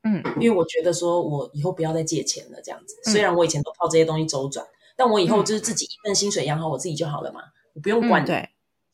[0.04, 0.22] 嗯。
[0.40, 2.96] 因为我觉得说我以后不要再借钱了，这样子。
[3.12, 4.66] 虽然我以前都靠这些东西周转，
[4.96, 7.42] 但我以后就是自己一份薪水养好我自己就好了嘛，
[7.74, 8.24] 我不用管。
[8.24, 8.48] 对。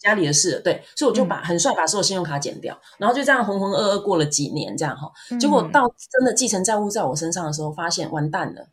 [0.03, 8.67] 家里的事，对，所以我就把很帅把所有信用卡剪掉，然后就这样浑浑噩噩过了几年，这样哈，结果到真的继承债务在我身上的时候，发现完蛋了，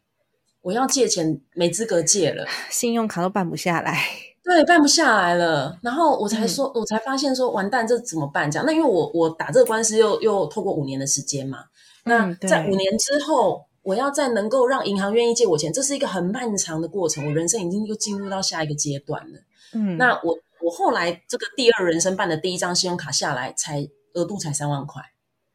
[0.62, 3.96] 我要借钱没资格借了， 信用卡都办不下来，
[4.42, 8.50] 对，办不下来了，然后我才说，我才发现说完蛋，这怎么办？
[8.50, 11.60] 这样，那因为我我打这个官司又又透过五年的时间嘛，
[12.04, 19.38] 那在五年之后，我要再能够让银行愿意借我钱，这是一个很漫长的过程，我人生已经又进入到下一个阶段了，
[19.74, 20.36] 嗯，那我。
[20.62, 25.02] 我后来这个第二人生办的第一张信用卡下来，才额度才三万块。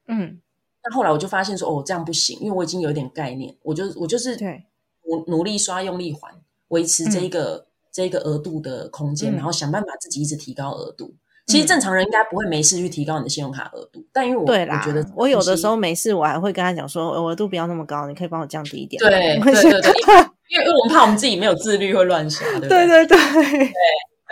[0.08, 0.40] 嗯，
[0.84, 4.64] 那后来我就发现说，哦，这样不行，因为我已经有一点概念，我就我就是对
[5.10, 6.34] 努努力刷，用力还，
[6.70, 11.16] 维持这一个这一个额度的空间，然后想办法自己一直提高额度。
[11.48, 19.00] 其实正常人应该不会没事去提高你的信用卡额度，但因为我对我觉得我有的时候没事，我还会跟他讲说，额度不要那么高，你可以帮我降低一点。
[19.00, 23.72] 对对对对，因为 因为我们怕我们自己没有自律会乱刷，对对对对对。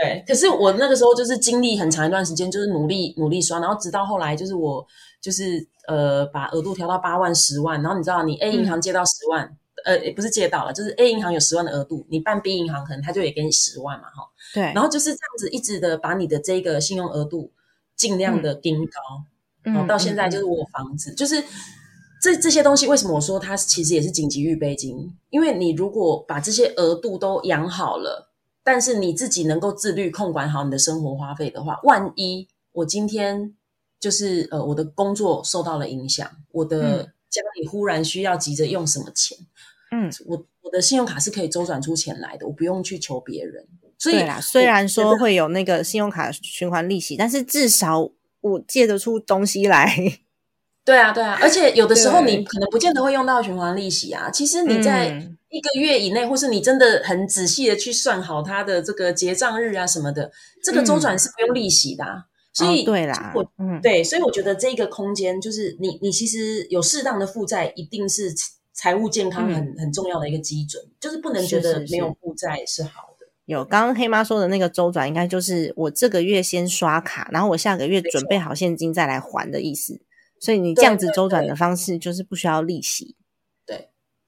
[0.04, 4.86] 对，可是我那个时候就是经历很长一段时间，就是努力努力刷，然后直到后来就是我
[5.22, 17.51] 就是呃把额度调到八万十万，然后你知道你 A 银行借到十万，呃也不是借到了，就是 A 银行有十万的额度，你办 B 银行可能他就也给你十万嘛，哈，对，然后就是这样子一直的把你的这个信用额度
[17.95, 18.91] 尽量的盯高，
[19.62, 21.41] 然后到现在就是我房子，就是
[22.22, 28.32] 这这些东西为什么我说它其实也是紧急预备金，因为你如果把这些额度都养好了。
[28.64, 33.53] 但是你自己能够自律控管好你的生活花费的话，万一我今天
[33.99, 39.38] 就是呃我的工作受到了影响，我的家里忽然需要急着用什么钱，
[39.91, 43.68] 嗯，我我的信用卡是可以周转出钱来的，我不用去求别人。
[43.99, 48.09] 所以虽然说会有那个信用卡循环利息，但是至少
[48.41, 50.20] 我借得出东西来。
[50.86, 54.29] 对啊，对啊，而且有的时候你可能不见得会用到循环利息啊。
[54.29, 60.31] 其实你在嗯一个月以内，或是你真的很仔细的去算好它的这个结账日啊什么的，
[60.63, 62.25] 这个周转是不用利息的、啊。
[62.55, 68.31] 所以、对啦我，嗯，对，所以我觉得这个空间就是你，你其实有适当的负债，一定是
[68.73, 73.25] 财务健康很、很重要的一个基准，就是不能觉得没有负债是好的。
[73.45, 80.01] 有刚刚黑妈说的那个周转，应该就是我这个月先刷卡，然后我下个月准备好现金再来还的意思。
[80.43, 83.15] 所以你这样子对对对周转的方式就是不需要利息。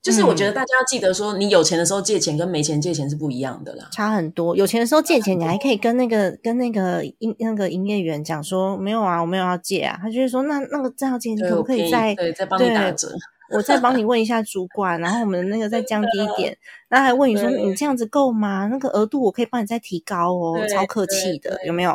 [0.02, 3.90] 就是我嗯觉得大家要记得说，你有钱的时候借钱跟没钱借钱是不一样的啦。
[3.92, 4.56] 差很多。
[4.56, 9.98] 有钱的时候借钱，你还可以跟那个跟那个营那个营业员讲说，没有啊，我没有要借啊。
[10.00, 13.12] 他就会说，那那个这要借，你可不可以再对再帮你打折？
[13.50, 16.56] 我再帮你问一下主管，然后我们那个再降低一点。
[16.88, 18.68] 然后还问你说，你这样子够吗？
[18.68, 21.92] 那个额度我可以帮你再提高哦，超客气的，对对有没有？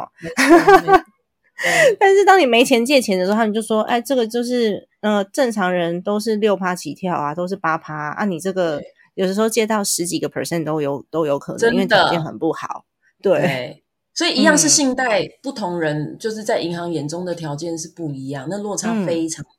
[1.99, 8.81] 但是当你没钱借钱的时候，他们就说，哎，这个就是呃正常人都是六趴起跳啊，都是八趴啊，你这个
[9.15, 12.85] 有的时候借到十几个 percent 都有都有可能，因为条件很不好。
[13.23, 13.85] 对，对，
[14.15, 19.05] 所以一样是嗯信贷，不同人就是在银行眼中的条件是不一样，那落差嗯。
[19.05, 19.51] 非常大。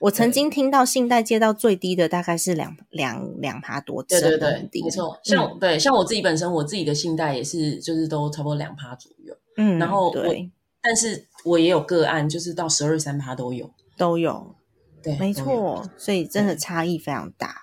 [0.00, 0.32] 我曾对。
[0.32, 5.16] 经听到信贷借到最低的大概是两两两趴多，对对对没错。
[5.16, 5.20] 嗯。
[5.24, 9.34] 像、对像我自己本身，我自己的信贷也是，就是都差不多两趴左右。
[9.56, 10.50] 嗯，然后我对
[10.88, 13.70] 但是我也有个案，就是到十二三趴都有。
[13.98, 14.54] 都有，
[15.02, 15.34] 对，没。
[15.34, 17.54] 错，所以真的差异非常大。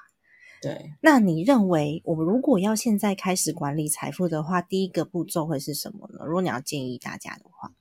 [0.61, 6.23] 对，那你认为，我们如果要现在开始管理财富的话，第一个步骤会是什么呢？
[6.23, 7.73] 如果你要建议大家的话，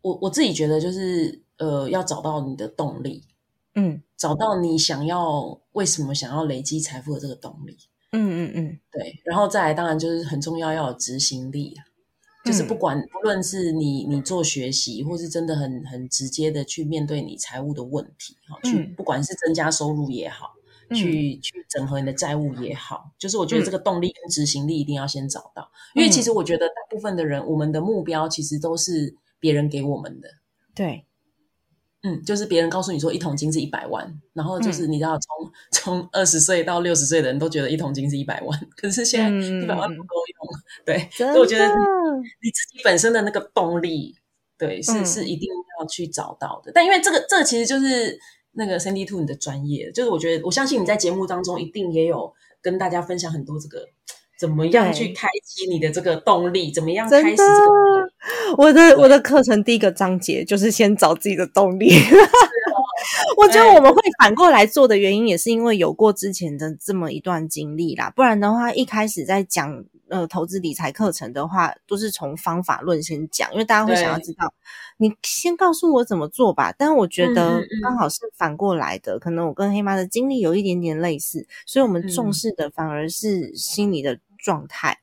[0.00, 3.24] 我我自己觉得就是呃，要找到你的动力，
[3.74, 7.76] 嗯找到你想要为什么想要累积财富的这个动力。
[8.12, 11.82] 嗯嗯嗯，对，然后再来，当然就是很重要，要有执行力啊。
[12.44, 12.66] 就是嗯。
[12.66, 18.94] 不管不论是你你做学习，或是真的很很直接的去面对你财务的问题，哈，去嗯。
[18.96, 20.54] 不管是增加收入也好，
[20.88, 20.94] 嗯。
[20.94, 23.64] 去去整合你的债务也好，就是我觉得嗯。
[23.64, 30.28] 这个动力跟执行力一定要先找到，因为其实我觉得大部分的人，我们的目标其实都是别人给我们的，
[30.74, 31.06] 对，
[32.02, 44.16] 嗯，就是别人告诉你说一桶金是一百万，然后嗯就是你知道从从二十岁到六十岁的人都觉得一桶金是一百万，可是现在嗯一百万不够用，对，所以我觉得你自己本身的那个动力，
[44.58, 45.48] 对，是、嗯是一定
[45.78, 46.72] 要去找到的。
[46.74, 48.18] 但因为这个这个其实就是
[48.52, 53.86] 那个 Cindy Two 你的专业，就是我觉得我相信你在节目当中一定也有跟大家分享很多这个
[54.42, 58.56] 怎么样去开启你的这个动力，怎么样开始这个。
[58.58, 61.92] 我的我的课程第一个章节就是先找自己的动力。
[63.36, 68.10] 我觉得我们会反过来做的原因，也是因为有过之前的这么一段经历啦。
[68.10, 74.52] 不然的话，一开始在讲呃投资理财课程的话，都是从方法论先讲，因为大家会想要知道，
[74.98, 76.74] 你先告诉我怎么做吧。
[76.76, 85.00] 但我觉嗯得刚好是反过来的，可能我跟黑妈的经历有一点点类似，所以我们重嗯视的反而是心理的状态。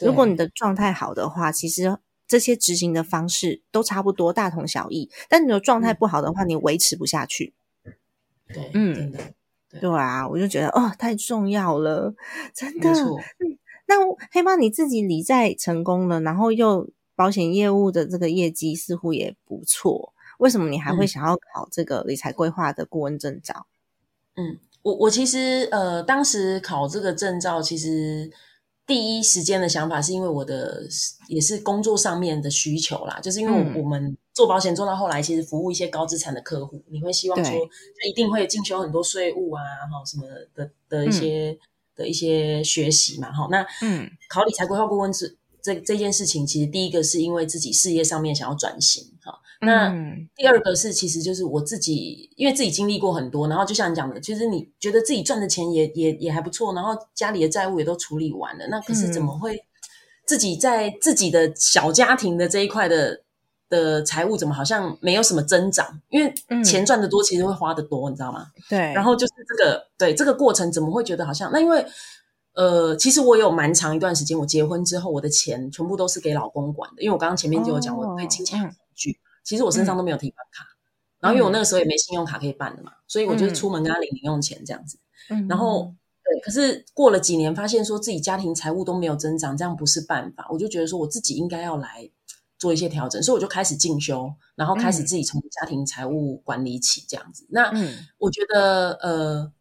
[0.00, 5.08] 如果你的状态好的话，其实这些执行的方式都差不多，大同小异。
[5.28, 7.54] 但你的状态嗯不好的话，你维持不下去。
[8.48, 9.12] 对，嗯
[9.80, 12.14] 对啊，我就觉得哦，太重要了，
[12.54, 12.90] 真的。
[13.86, 13.94] 那
[14.32, 23.66] 黑猫你自己理债成功了，然后又保险业务的这个业绩似乎也不错，为什么你还会嗯想要考这个理财规划的顾问证照？
[24.34, 28.30] 嗯，我我其实呃，当时考这个证照，其实
[28.86, 30.86] 第一时间的想法是因为我的
[31.26, 40.24] 也是工作上面的需求啦，就是因为我,、嗯我们做保险做到后来，其实服务一些高资产的客户，你会希望说，对就一定会进修很多税务啊，哈什么
[40.54, 41.58] 的的一些、
[41.96, 43.48] 的一些学习嘛，哈。
[43.50, 45.26] 那嗯考理财规划顾问这
[45.60, 49.40] 这这件事情，其实第一个是因为自己事业上面想要转型，哈。
[49.60, 59.58] 那嗯第二个是，其实就是我自己，因为自己经历过很多，然后就像你讲的，其实你觉得自己赚的钱也也也还不错，然后家里的债务也都处理完了，那可是怎么会
[60.26, 63.22] 自己在自己的小家庭的这一块的
[63.68, 66.00] 的财务怎么好像没有什么增长？
[66.10, 68.46] 因为嗯钱赚的多，其实会花的多，你知道吗？
[68.68, 71.84] 对，然后就是这个对这个过程，怎么会觉得好像那因为
[72.54, 78.74] 呃，其实我有蛮长一段时间，我结婚之后，我的钱全部都是给老公管的，因为我刚刚前面就有讲，哦我对金钱。
[79.46, 80.66] 其实我身上都没有提款卡，
[81.20, 84.98] 然后因为我那个时候也没信用卡可以办的嘛，所以我就是出门跟他领零用钱这样子。
[85.30, 92.10] 嗯然后对，可是过了几年，发现说自己家庭财务都没有增长，这样不是办法，我就觉得说我自己应该要来
[92.58, 97.46] 做一些调整，所以我就开始进修，然后开始自己从家庭财务管理起这样子。
[97.50, 97.72] 那
[98.18, 99.52] 我觉得呃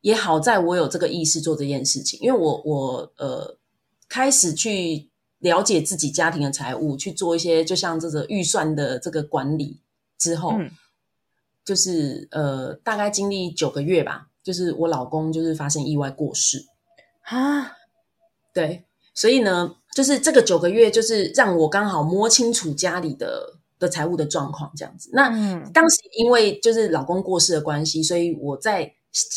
[0.00, 3.56] 也好在我有这个意识做这件事情，因为我我呃
[4.08, 5.10] 开始去
[5.42, 9.78] 了解自己家庭的财务，去做一些就像这个预算的这个管理
[10.16, 10.54] 之后，
[11.64, 16.64] 就是呃大概经历九个月吧，就是我老公就是发生意外过世
[17.24, 17.76] 啊，
[18.54, 18.84] 对，
[19.14, 19.76] 所以呢。
[19.94, 25.10] 就是这个九个月，就是让我刚好摸清楚家里的的财务的状况，这样子。
[25.12, 25.28] 那
[25.74, 28.90] 当时因为就是老公过世的关系，所以我在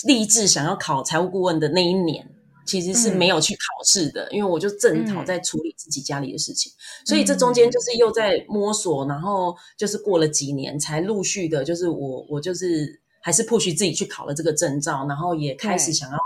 [0.08, 2.26] 立志想要考财务顾问的那一年，
[2.66, 6.72] 其实是没有去考试的，因为我就正好在处理自己家里的事情。
[7.06, 16.18] 所以这中间就是又在摸索，然后就是过了几年，才陆续的，就是我我就是还是 push 自己去考了这个证照，然后也开始想要。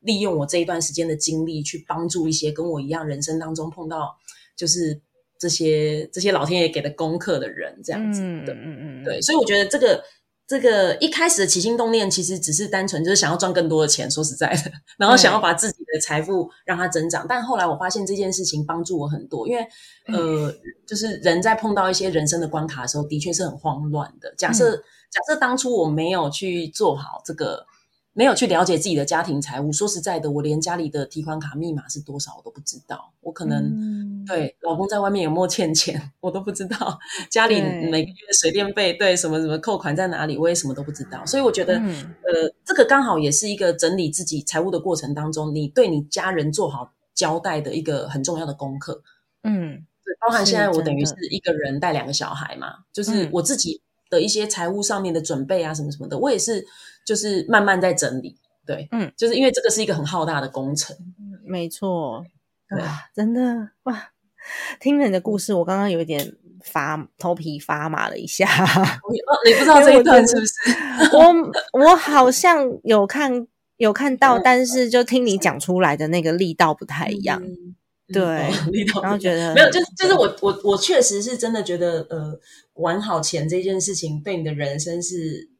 [0.00, 4.14] 利用我这一段时间的经历，去帮助一些跟我一样人生当中碰到
[4.54, 5.00] 就是
[5.38, 10.04] 这些这些老天爷给的功课的人，这样子的，嗯嗯嗯，对，所以我觉得这个
[10.46, 17.24] 这个一开始的起心动念，其实只是单纯就是想要赚更多的钱，说实在的， 然后想要把自己的财富让它增长。
[17.28, 19.66] 但后来我发现这件事情帮助我很多，因为
[20.06, 20.52] 呃，
[20.86, 24.34] 就是人在碰到一些人生的关卡的时候，的确是很慌乱的。
[24.36, 27.64] 假设假设当初我没有去做好这个。
[28.16, 33.12] 没有去了解自己的家庭财务，说实在的，我连家里的提款卡密码是多少我都不知道。
[33.20, 36.96] 我可能对老公在外面有没有欠钱，我都不知道。
[37.28, 41.26] 家里每个月水电费对什么什么扣款在哪里，我也什么都不知道。
[41.26, 49.02] 所以我觉得，呃，这个刚好也是一个整理自己财务的过程当中，你对你家人做好交代的一个很重要的功课。
[49.42, 56.64] 嗯，对，包含现在我等于是一个人带两个小孩嘛，就是我自己的一些财务上面的准备啊，什么什么的，我也是。
[57.04, 58.36] 就是慢慢在整理，
[58.66, 60.96] 对，嗯，就是因为这个是一个很浩大的工程，
[61.44, 62.24] 没错，
[62.78, 64.10] 哇，真的哇，
[64.80, 68.48] 听了你的故事，我刚刚有一点发头皮发麻了一下，
[69.44, 70.52] 你不知道这一段是不是？
[71.14, 73.46] 我我好像有看
[73.76, 77.42] 有看到，但是就听你讲出来的那个力道不太一样，
[78.12, 82.40] 对，力道，然后觉得没有，就是就是我我我确实是真的觉得，呃，
[82.74, 85.50] 玩好钱这件事情对你的人生是。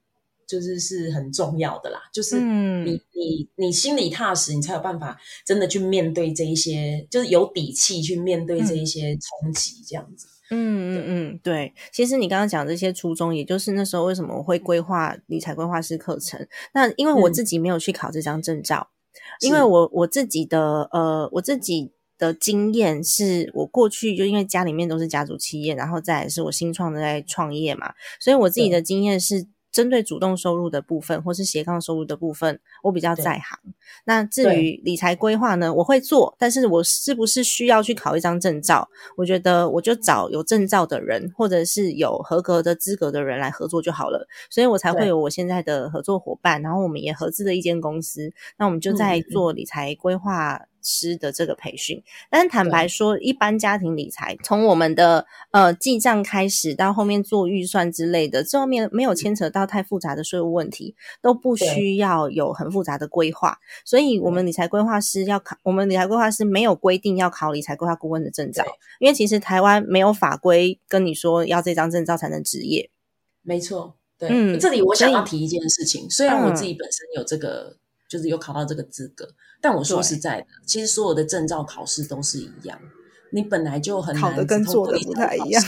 [0.47, 10.27] 就是是很重要的啦，就是你你你心里踏实，你才有办法真的去面对这一些，就是有底气去面对这一些冲击，这样子。
[10.51, 11.73] 嗯嗯嗯，对。
[11.91, 16.47] 其实你刚刚讲这些初衷，也就是那时候为什么我会规划理财规划师课程。
[16.75, 18.89] 那因为我自己没有去考这张证照，
[19.41, 29.47] 因为我我自己的呃我自己的经验是我过去就因为家里面都是家族企业，然后再是我新创的在创业嘛，所以我自己的经验是。
[29.75, 33.59] 针对主动收入的部分，或是斜杠收入的部分，我比较在行。
[34.05, 38.89] 那至于理财规划呢，我会做，但是我是不是需要去考一张证照？
[39.17, 44.29] 我觉得我就找有证照的人，或者是有合格的资格的人来合作就好了。
[44.49, 50.61] 所以我才会有我现在的合作伙伴，然后我们也合资的一间公司，那我们就在做理财规划。
[50.85, 63.59] 师的这个培训，但坦白说，一般家庭理财从我们的呃记账开始，到后面做预算之类的，这后面没有牵扯到太复杂的税务问题，都不需要有很复杂的规划。
[63.85, 68.63] 所以，我们理财规划师要考，我们理财规划师没有规定要考理财规划顾问的证照，
[69.01, 72.91] 因为其实台湾没有法规跟你说要这张证照才能执业。
[73.43, 77.77] 没错，对，嗯，这里我想要提一件事情，虽然我自己本身有这个，
[78.15, 79.29] 就是有考到这个资格。
[79.61, 82.79] 但我说实在的，其实所有的证照考试都是一样，
[83.33, 85.63] 你本来就很难跟做的不太一样。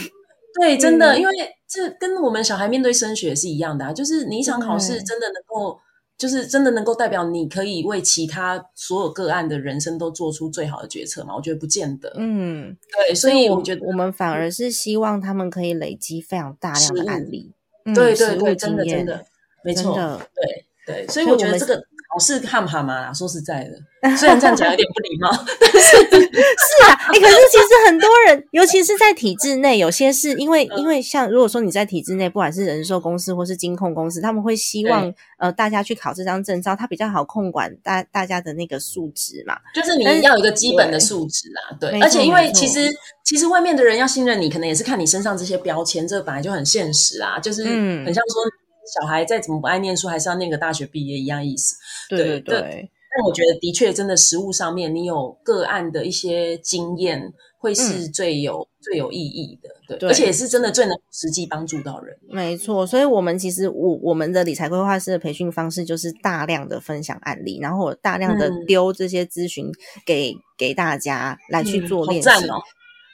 [0.60, 1.34] 对，真的，因为
[1.66, 5.78] 这跟我们小孩面对升学是一样的啊，就是你一场考试真的能够，
[6.16, 11.34] 就是真的能够代表你可以为其他所有个案的人生都做出最好的决策吗？
[11.34, 12.14] 我觉得不见得。
[12.16, 17.52] 嗯，对，所以我觉得我们反而是希望他们可以累积非常大量的案例，
[17.94, 19.24] 对对对，真的真的
[19.64, 21.82] 没错，对对，所以我觉得这个。
[22.08, 23.76] 考试看不嘛啦，说实在的，
[24.16, 25.28] 虽然这样讲有点不礼貌，
[25.60, 42.88] 但是 是啊，哎，可是其实很多人，尤其是在体制内，有些是因为因为像如果说你在体制内，不管是人寿公司或是金控公司，他们会希望呃大家去考这张证照，它比较好控管大大家的那个素质嘛，就是你要有一个基本的素质啊，对，而且因为其实
[43.24, 48.42] 其实外面的人要信任你，可能也是看你身上这些标签，这本来就很现实啊，就是很像说。
[48.86, 51.76] 小孩再怎么不爱念书，还是要念个大学毕业一样意思。
[52.08, 52.90] 对对对。
[53.18, 59.96] 但我觉得的确，真的实物上面，你有个案的一些经验，会是最有最有意义的。
[59.96, 62.14] 对，而且也是真的最能实际帮助到人。
[62.28, 69.72] 没错，所以我们其实我我们的理财规划师的培训方式，就是大量的分享案例，然后大量的丢这些咨询
[70.04, 72.28] 给给大家来去做练习。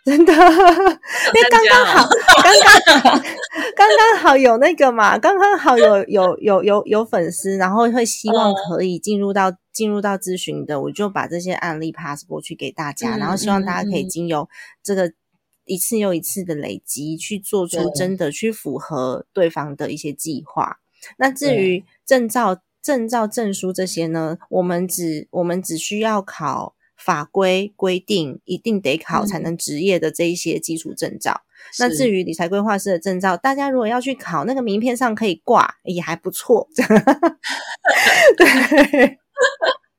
[0.04, 2.08] 真的，因为刚刚好，
[2.42, 3.20] 刚刚好
[3.76, 14.48] 刚刚好有那个嘛，刚刚好有有有有有粉丝，然后会希望可以进入到进入到咨询的，我就把这些案例 pass 过去给大家，然后希望大家可以经由
[14.82, 15.12] 这个
[15.66, 20.78] 一次又一次的累积，去做出真的去符合对方的一些计划。
[21.16, 26.74] 那至于证照、证照、证书这些呢，我们只我们只需要考。
[27.02, 31.42] 法规规定一定得考才能执业的这一些基础证照。
[31.78, 36.68] 那至于理财规划师的证照，大家如果要去考，那个名片上可以挂，也还不错。
[38.36, 38.46] 对，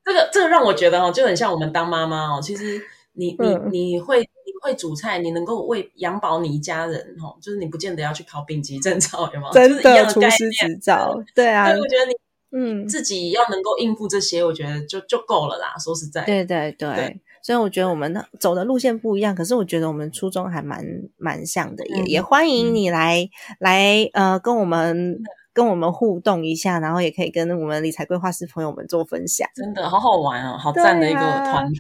[0.06, 2.40] 这个这个让我觉得哦，就很像我们当妈妈哦。
[2.42, 2.82] 其实
[3.14, 4.28] 你你你会你
[4.62, 9.50] 会煮菜，你能够为养饱你一家人哦，就是你不见得要去考丙级证照，有吗？
[9.52, 11.68] 真的厨师执照， 对啊。
[11.70, 12.14] 我觉得你。
[12.56, 15.74] 嗯，自己要能够应付这些，我觉得就就够了啦。
[15.84, 20.86] 说实在，对对对，所以我觉得我们走的路线不一样，可是我觉得我们初衷还蛮
[21.18, 23.28] 蛮像的，也也欢迎你来
[23.60, 25.18] 来呃跟我们
[25.52, 29.50] 跟我们互动一下，然后也可以跟我们理财规划师朋友们做分享。
[29.56, 31.80] 真的好好玩哦，好赞的一个团体，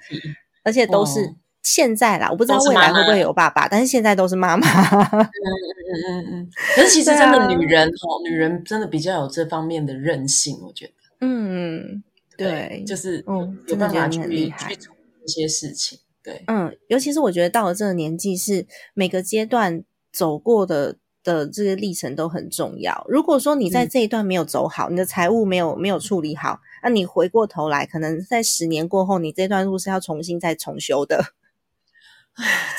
[0.63, 1.35] 而且都是。
[1.63, 4.67] 现在啦，我不知道未来会不会有爸爸，但是现在都是妈妈。
[5.01, 6.49] 嗯嗯嗯嗯。
[6.75, 10.93] 可是其实真的女人哦，女人真的比较有这方面的韧性，我觉得。
[11.21, 12.03] 嗯，
[12.37, 14.93] 对，就是嗯，有办法去去做
[15.25, 15.97] 一些事情。
[16.21, 23.05] 对，嗯，尤其是我觉得到了这个年纪，是每个阶段走过的的这个历程都很重要。
[23.07, 31.23] 如果说你在这一段没有走好，你的财务没有没有处理好，那你回过头来，可能在十年过后，你这段路是要重新再重修的。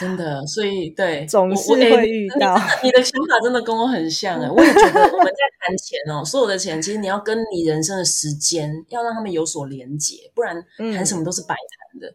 [0.00, 2.58] 真的，所以对，总是会遇到。
[2.82, 12.14] 你的想法真的跟我很像哎，我也觉得我们在谈钱哦，所有的钱其实你要跟你人生的时间要让他们有所连结，不然谈什么都是白谈的。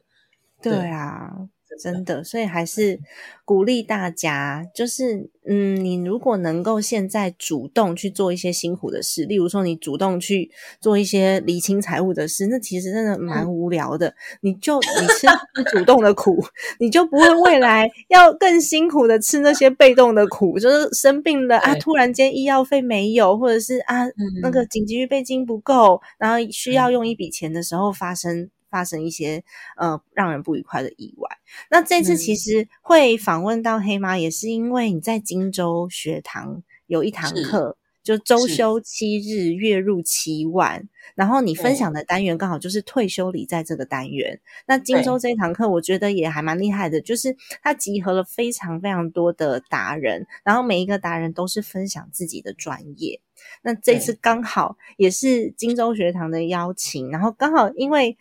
[0.62, 1.32] 对啊。
[1.80, 3.00] 真的，所以还是
[3.46, 14.14] 鼓励大家，就是嗯，你如果能够现在主动去做一些辛苦的事，例如说你主动去做一些理清财务的事，那其实真的蛮无聊的。
[14.42, 15.28] 你就你吃
[15.72, 16.44] 主动的苦，
[16.80, 24.06] 你就不会未来要更辛苦的吃那些被动的苦，就是生病了 啊，突然间医药费没有，或者是啊
[24.42, 28.50] 那个紧急预备金不够，然后需要用一笔钱的时候发生。
[28.70, 29.44] 发生一些
[29.78, 31.30] 呃让人不愉快的意外。
[31.70, 40.88] 那这次其实会访问到黑妈，也是因为你在荆州学堂有一堂课，就周休七日，月入七万。
[41.16, 44.40] 然后你分享的单元刚好就是退休礼在这个单元。
[44.68, 53.20] 那荆州这一堂课，我觉得也还蛮厉害的，就是它集合了非常非常多的达人，然后每一个达人都是分享自己的专业。
[53.64, 58.18] 那这次刚好也是荆州学堂的邀请，然后刚好因为。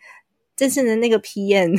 [0.59, 1.73] 这次的那个 PM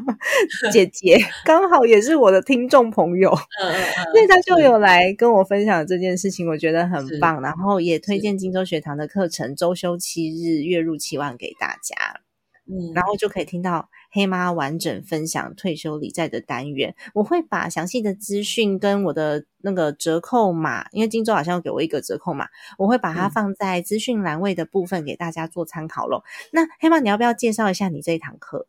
[0.72, 3.28] 姐姐 刚好也是我的听众朋友，
[4.14, 7.42] 所以她就有来跟我分享这件事情，我觉得很棒。
[7.42, 12.22] 然后也推荐荆州学堂的课程，周休七日，月入七万给大家。
[12.66, 16.94] 嗯，然后就可以听到黑妈完整分享退休理财的单元。
[17.14, 22.46] 我会把详细的资讯跟我的那个折扣码，因为荆州好像给我一个折扣码，
[22.78, 26.22] 我会把它放在资讯栏位的部分给大家做参考咯。
[26.52, 28.68] 那黑妈，你要不要介绍一下你这一堂课？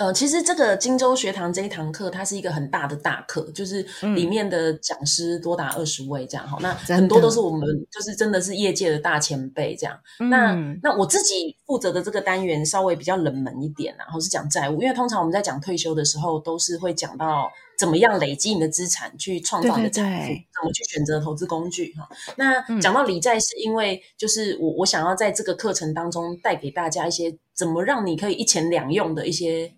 [0.00, 3.80] 呃，其实这个荆州学堂这一堂课，它是一个很大的大课，就是
[4.16, 6.58] 里面的讲师多达二十位这样哈。
[6.60, 7.60] 那很多都是我们
[7.92, 9.96] 就是真的是业界的大前辈这样。
[10.30, 22.08] 那那我自己负责的这个单元稍微比较冷门一点，然后是讲债务，因为通常我们在讲退休的时候，都是会讲到怎么样累积你的资产，去创造你的财富，怎么去选择投资工具哈。
[22.34, 29.72] 那讲到理债，是因为就是我我想要在这个课程当中带给大家一些怎么让你可以一钱两用的一些。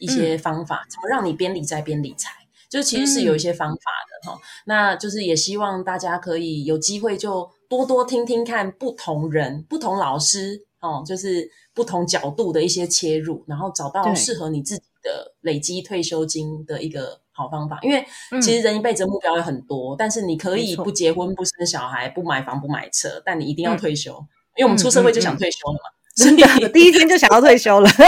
[0.00, 2.30] 一些方法，怎么让你边理财边理财？
[2.68, 4.40] 就是其实是有一些方法的哈。
[4.64, 17.78] 那就是也希望大家可以有机会就多多听听看不同人、不同老师哦，就是不同角度的一些切入，然后找到适合你自己的累积退休金的一个好方法。
[17.82, 18.06] 因为
[18.40, 24.12] 其实人一辈子目标有很多，但是你可以不结婚、不生小孩、不买房、不买车，但你一定要退休，
[24.56, 25.90] 因为我们出社会就想退休了嘛。
[26.14, 27.90] 真的， 第一天就想要退休了。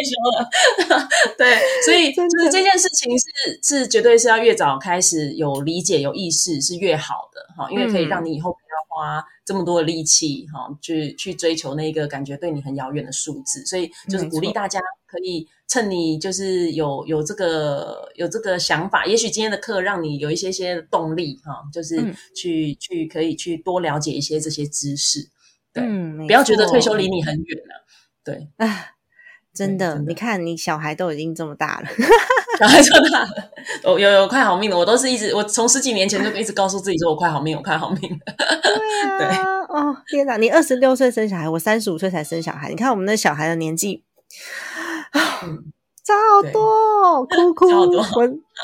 [0.00, 3.26] 退休了， 对， 所以就是这件事情是
[3.62, 25.28] 是绝对是要越早开始有理解有意识是越好的哈，因为可以让你以后不要花这么多的力气哈，去去追求那个感觉对你很遥远的数字，所以就是鼓励大家可以趁你就是有有这个有这个想法，也许今天的课让你有一些些动力哈，就是去去可以去多了解一些这些知识，
[25.72, 25.84] 对，
[26.26, 27.84] 不要觉得退休离你很远了，
[28.24, 28.48] 对。
[28.56, 28.94] 啊。
[29.52, 31.88] 真的，你看，你小孩都已经这么大了，
[32.58, 33.28] 小孩这么大了，
[33.84, 34.78] 我有有快好命了。
[34.78, 38.00] 我都是一直，我从十几年前就一直告诉自己说，我快好命，我快好命。
[39.18, 40.36] 对啊，哦，天哪！
[40.36, 42.68] 你二十六岁生小孩，我三十五岁才生小孩。
[42.68, 44.04] 你看我们那小孩的年纪
[45.10, 45.20] 啊。
[46.02, 47.66] 差好 多，哭哭！
[47.68, 47.86] 我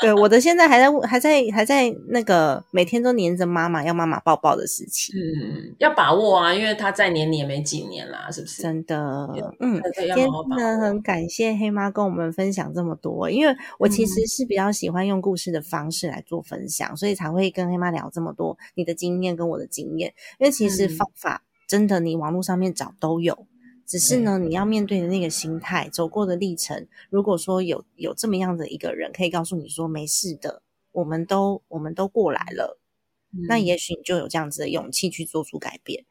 [0.01, 8.61] 对我的现在还在还在还在那个每天都黏着妈妈要妈妈抱抱的事情，嗯，要把握啊，因为他再黏你也没几年啦，是不是？
[8.61, 9.27] 真的，
[9.59, 10.07] 嗯，真
[10.57, 23.47] 的很感谢黑妈跟我们分享这么多，因为我其实是比较喜欢用故事的方式来做分享，所以才会跟黑妈聊这么多你的经验跟我的经验，因为其实方法真的你网络上面找都有。
[23.87, 30.61] 只是呢，你要面对的那个心态，走过的历程，如果说有有这么样的一个人可以告诉你说没事的，
[30.91, 32.77] 我们都我们都过来了，
[33.47, 36.05] 那也许你就有这样子的勇气去做出改变。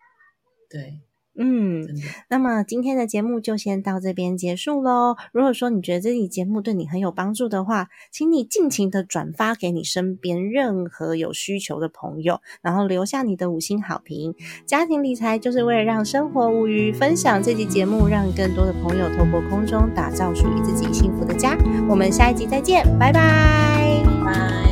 [0.71, 1.01] 对。
[1.39, 1.87] 嗯，
[2.29, 5.17] 那么今天的节目就先到这边结束喽。
[5.33, 14.35] 如果说你觉得这期节目对你很有帮助的话，请你尽情的转发给你身边任何有需求的朋友，然后留下你的五星好评。
[14.65, 21.57] 家庭理财就是为了让生活无虞，分享这期节目，让更多的朋友透过空中打造属于自己幸福的家。
[21.89, 24.66] 我们下一集再见，拜拜，拜。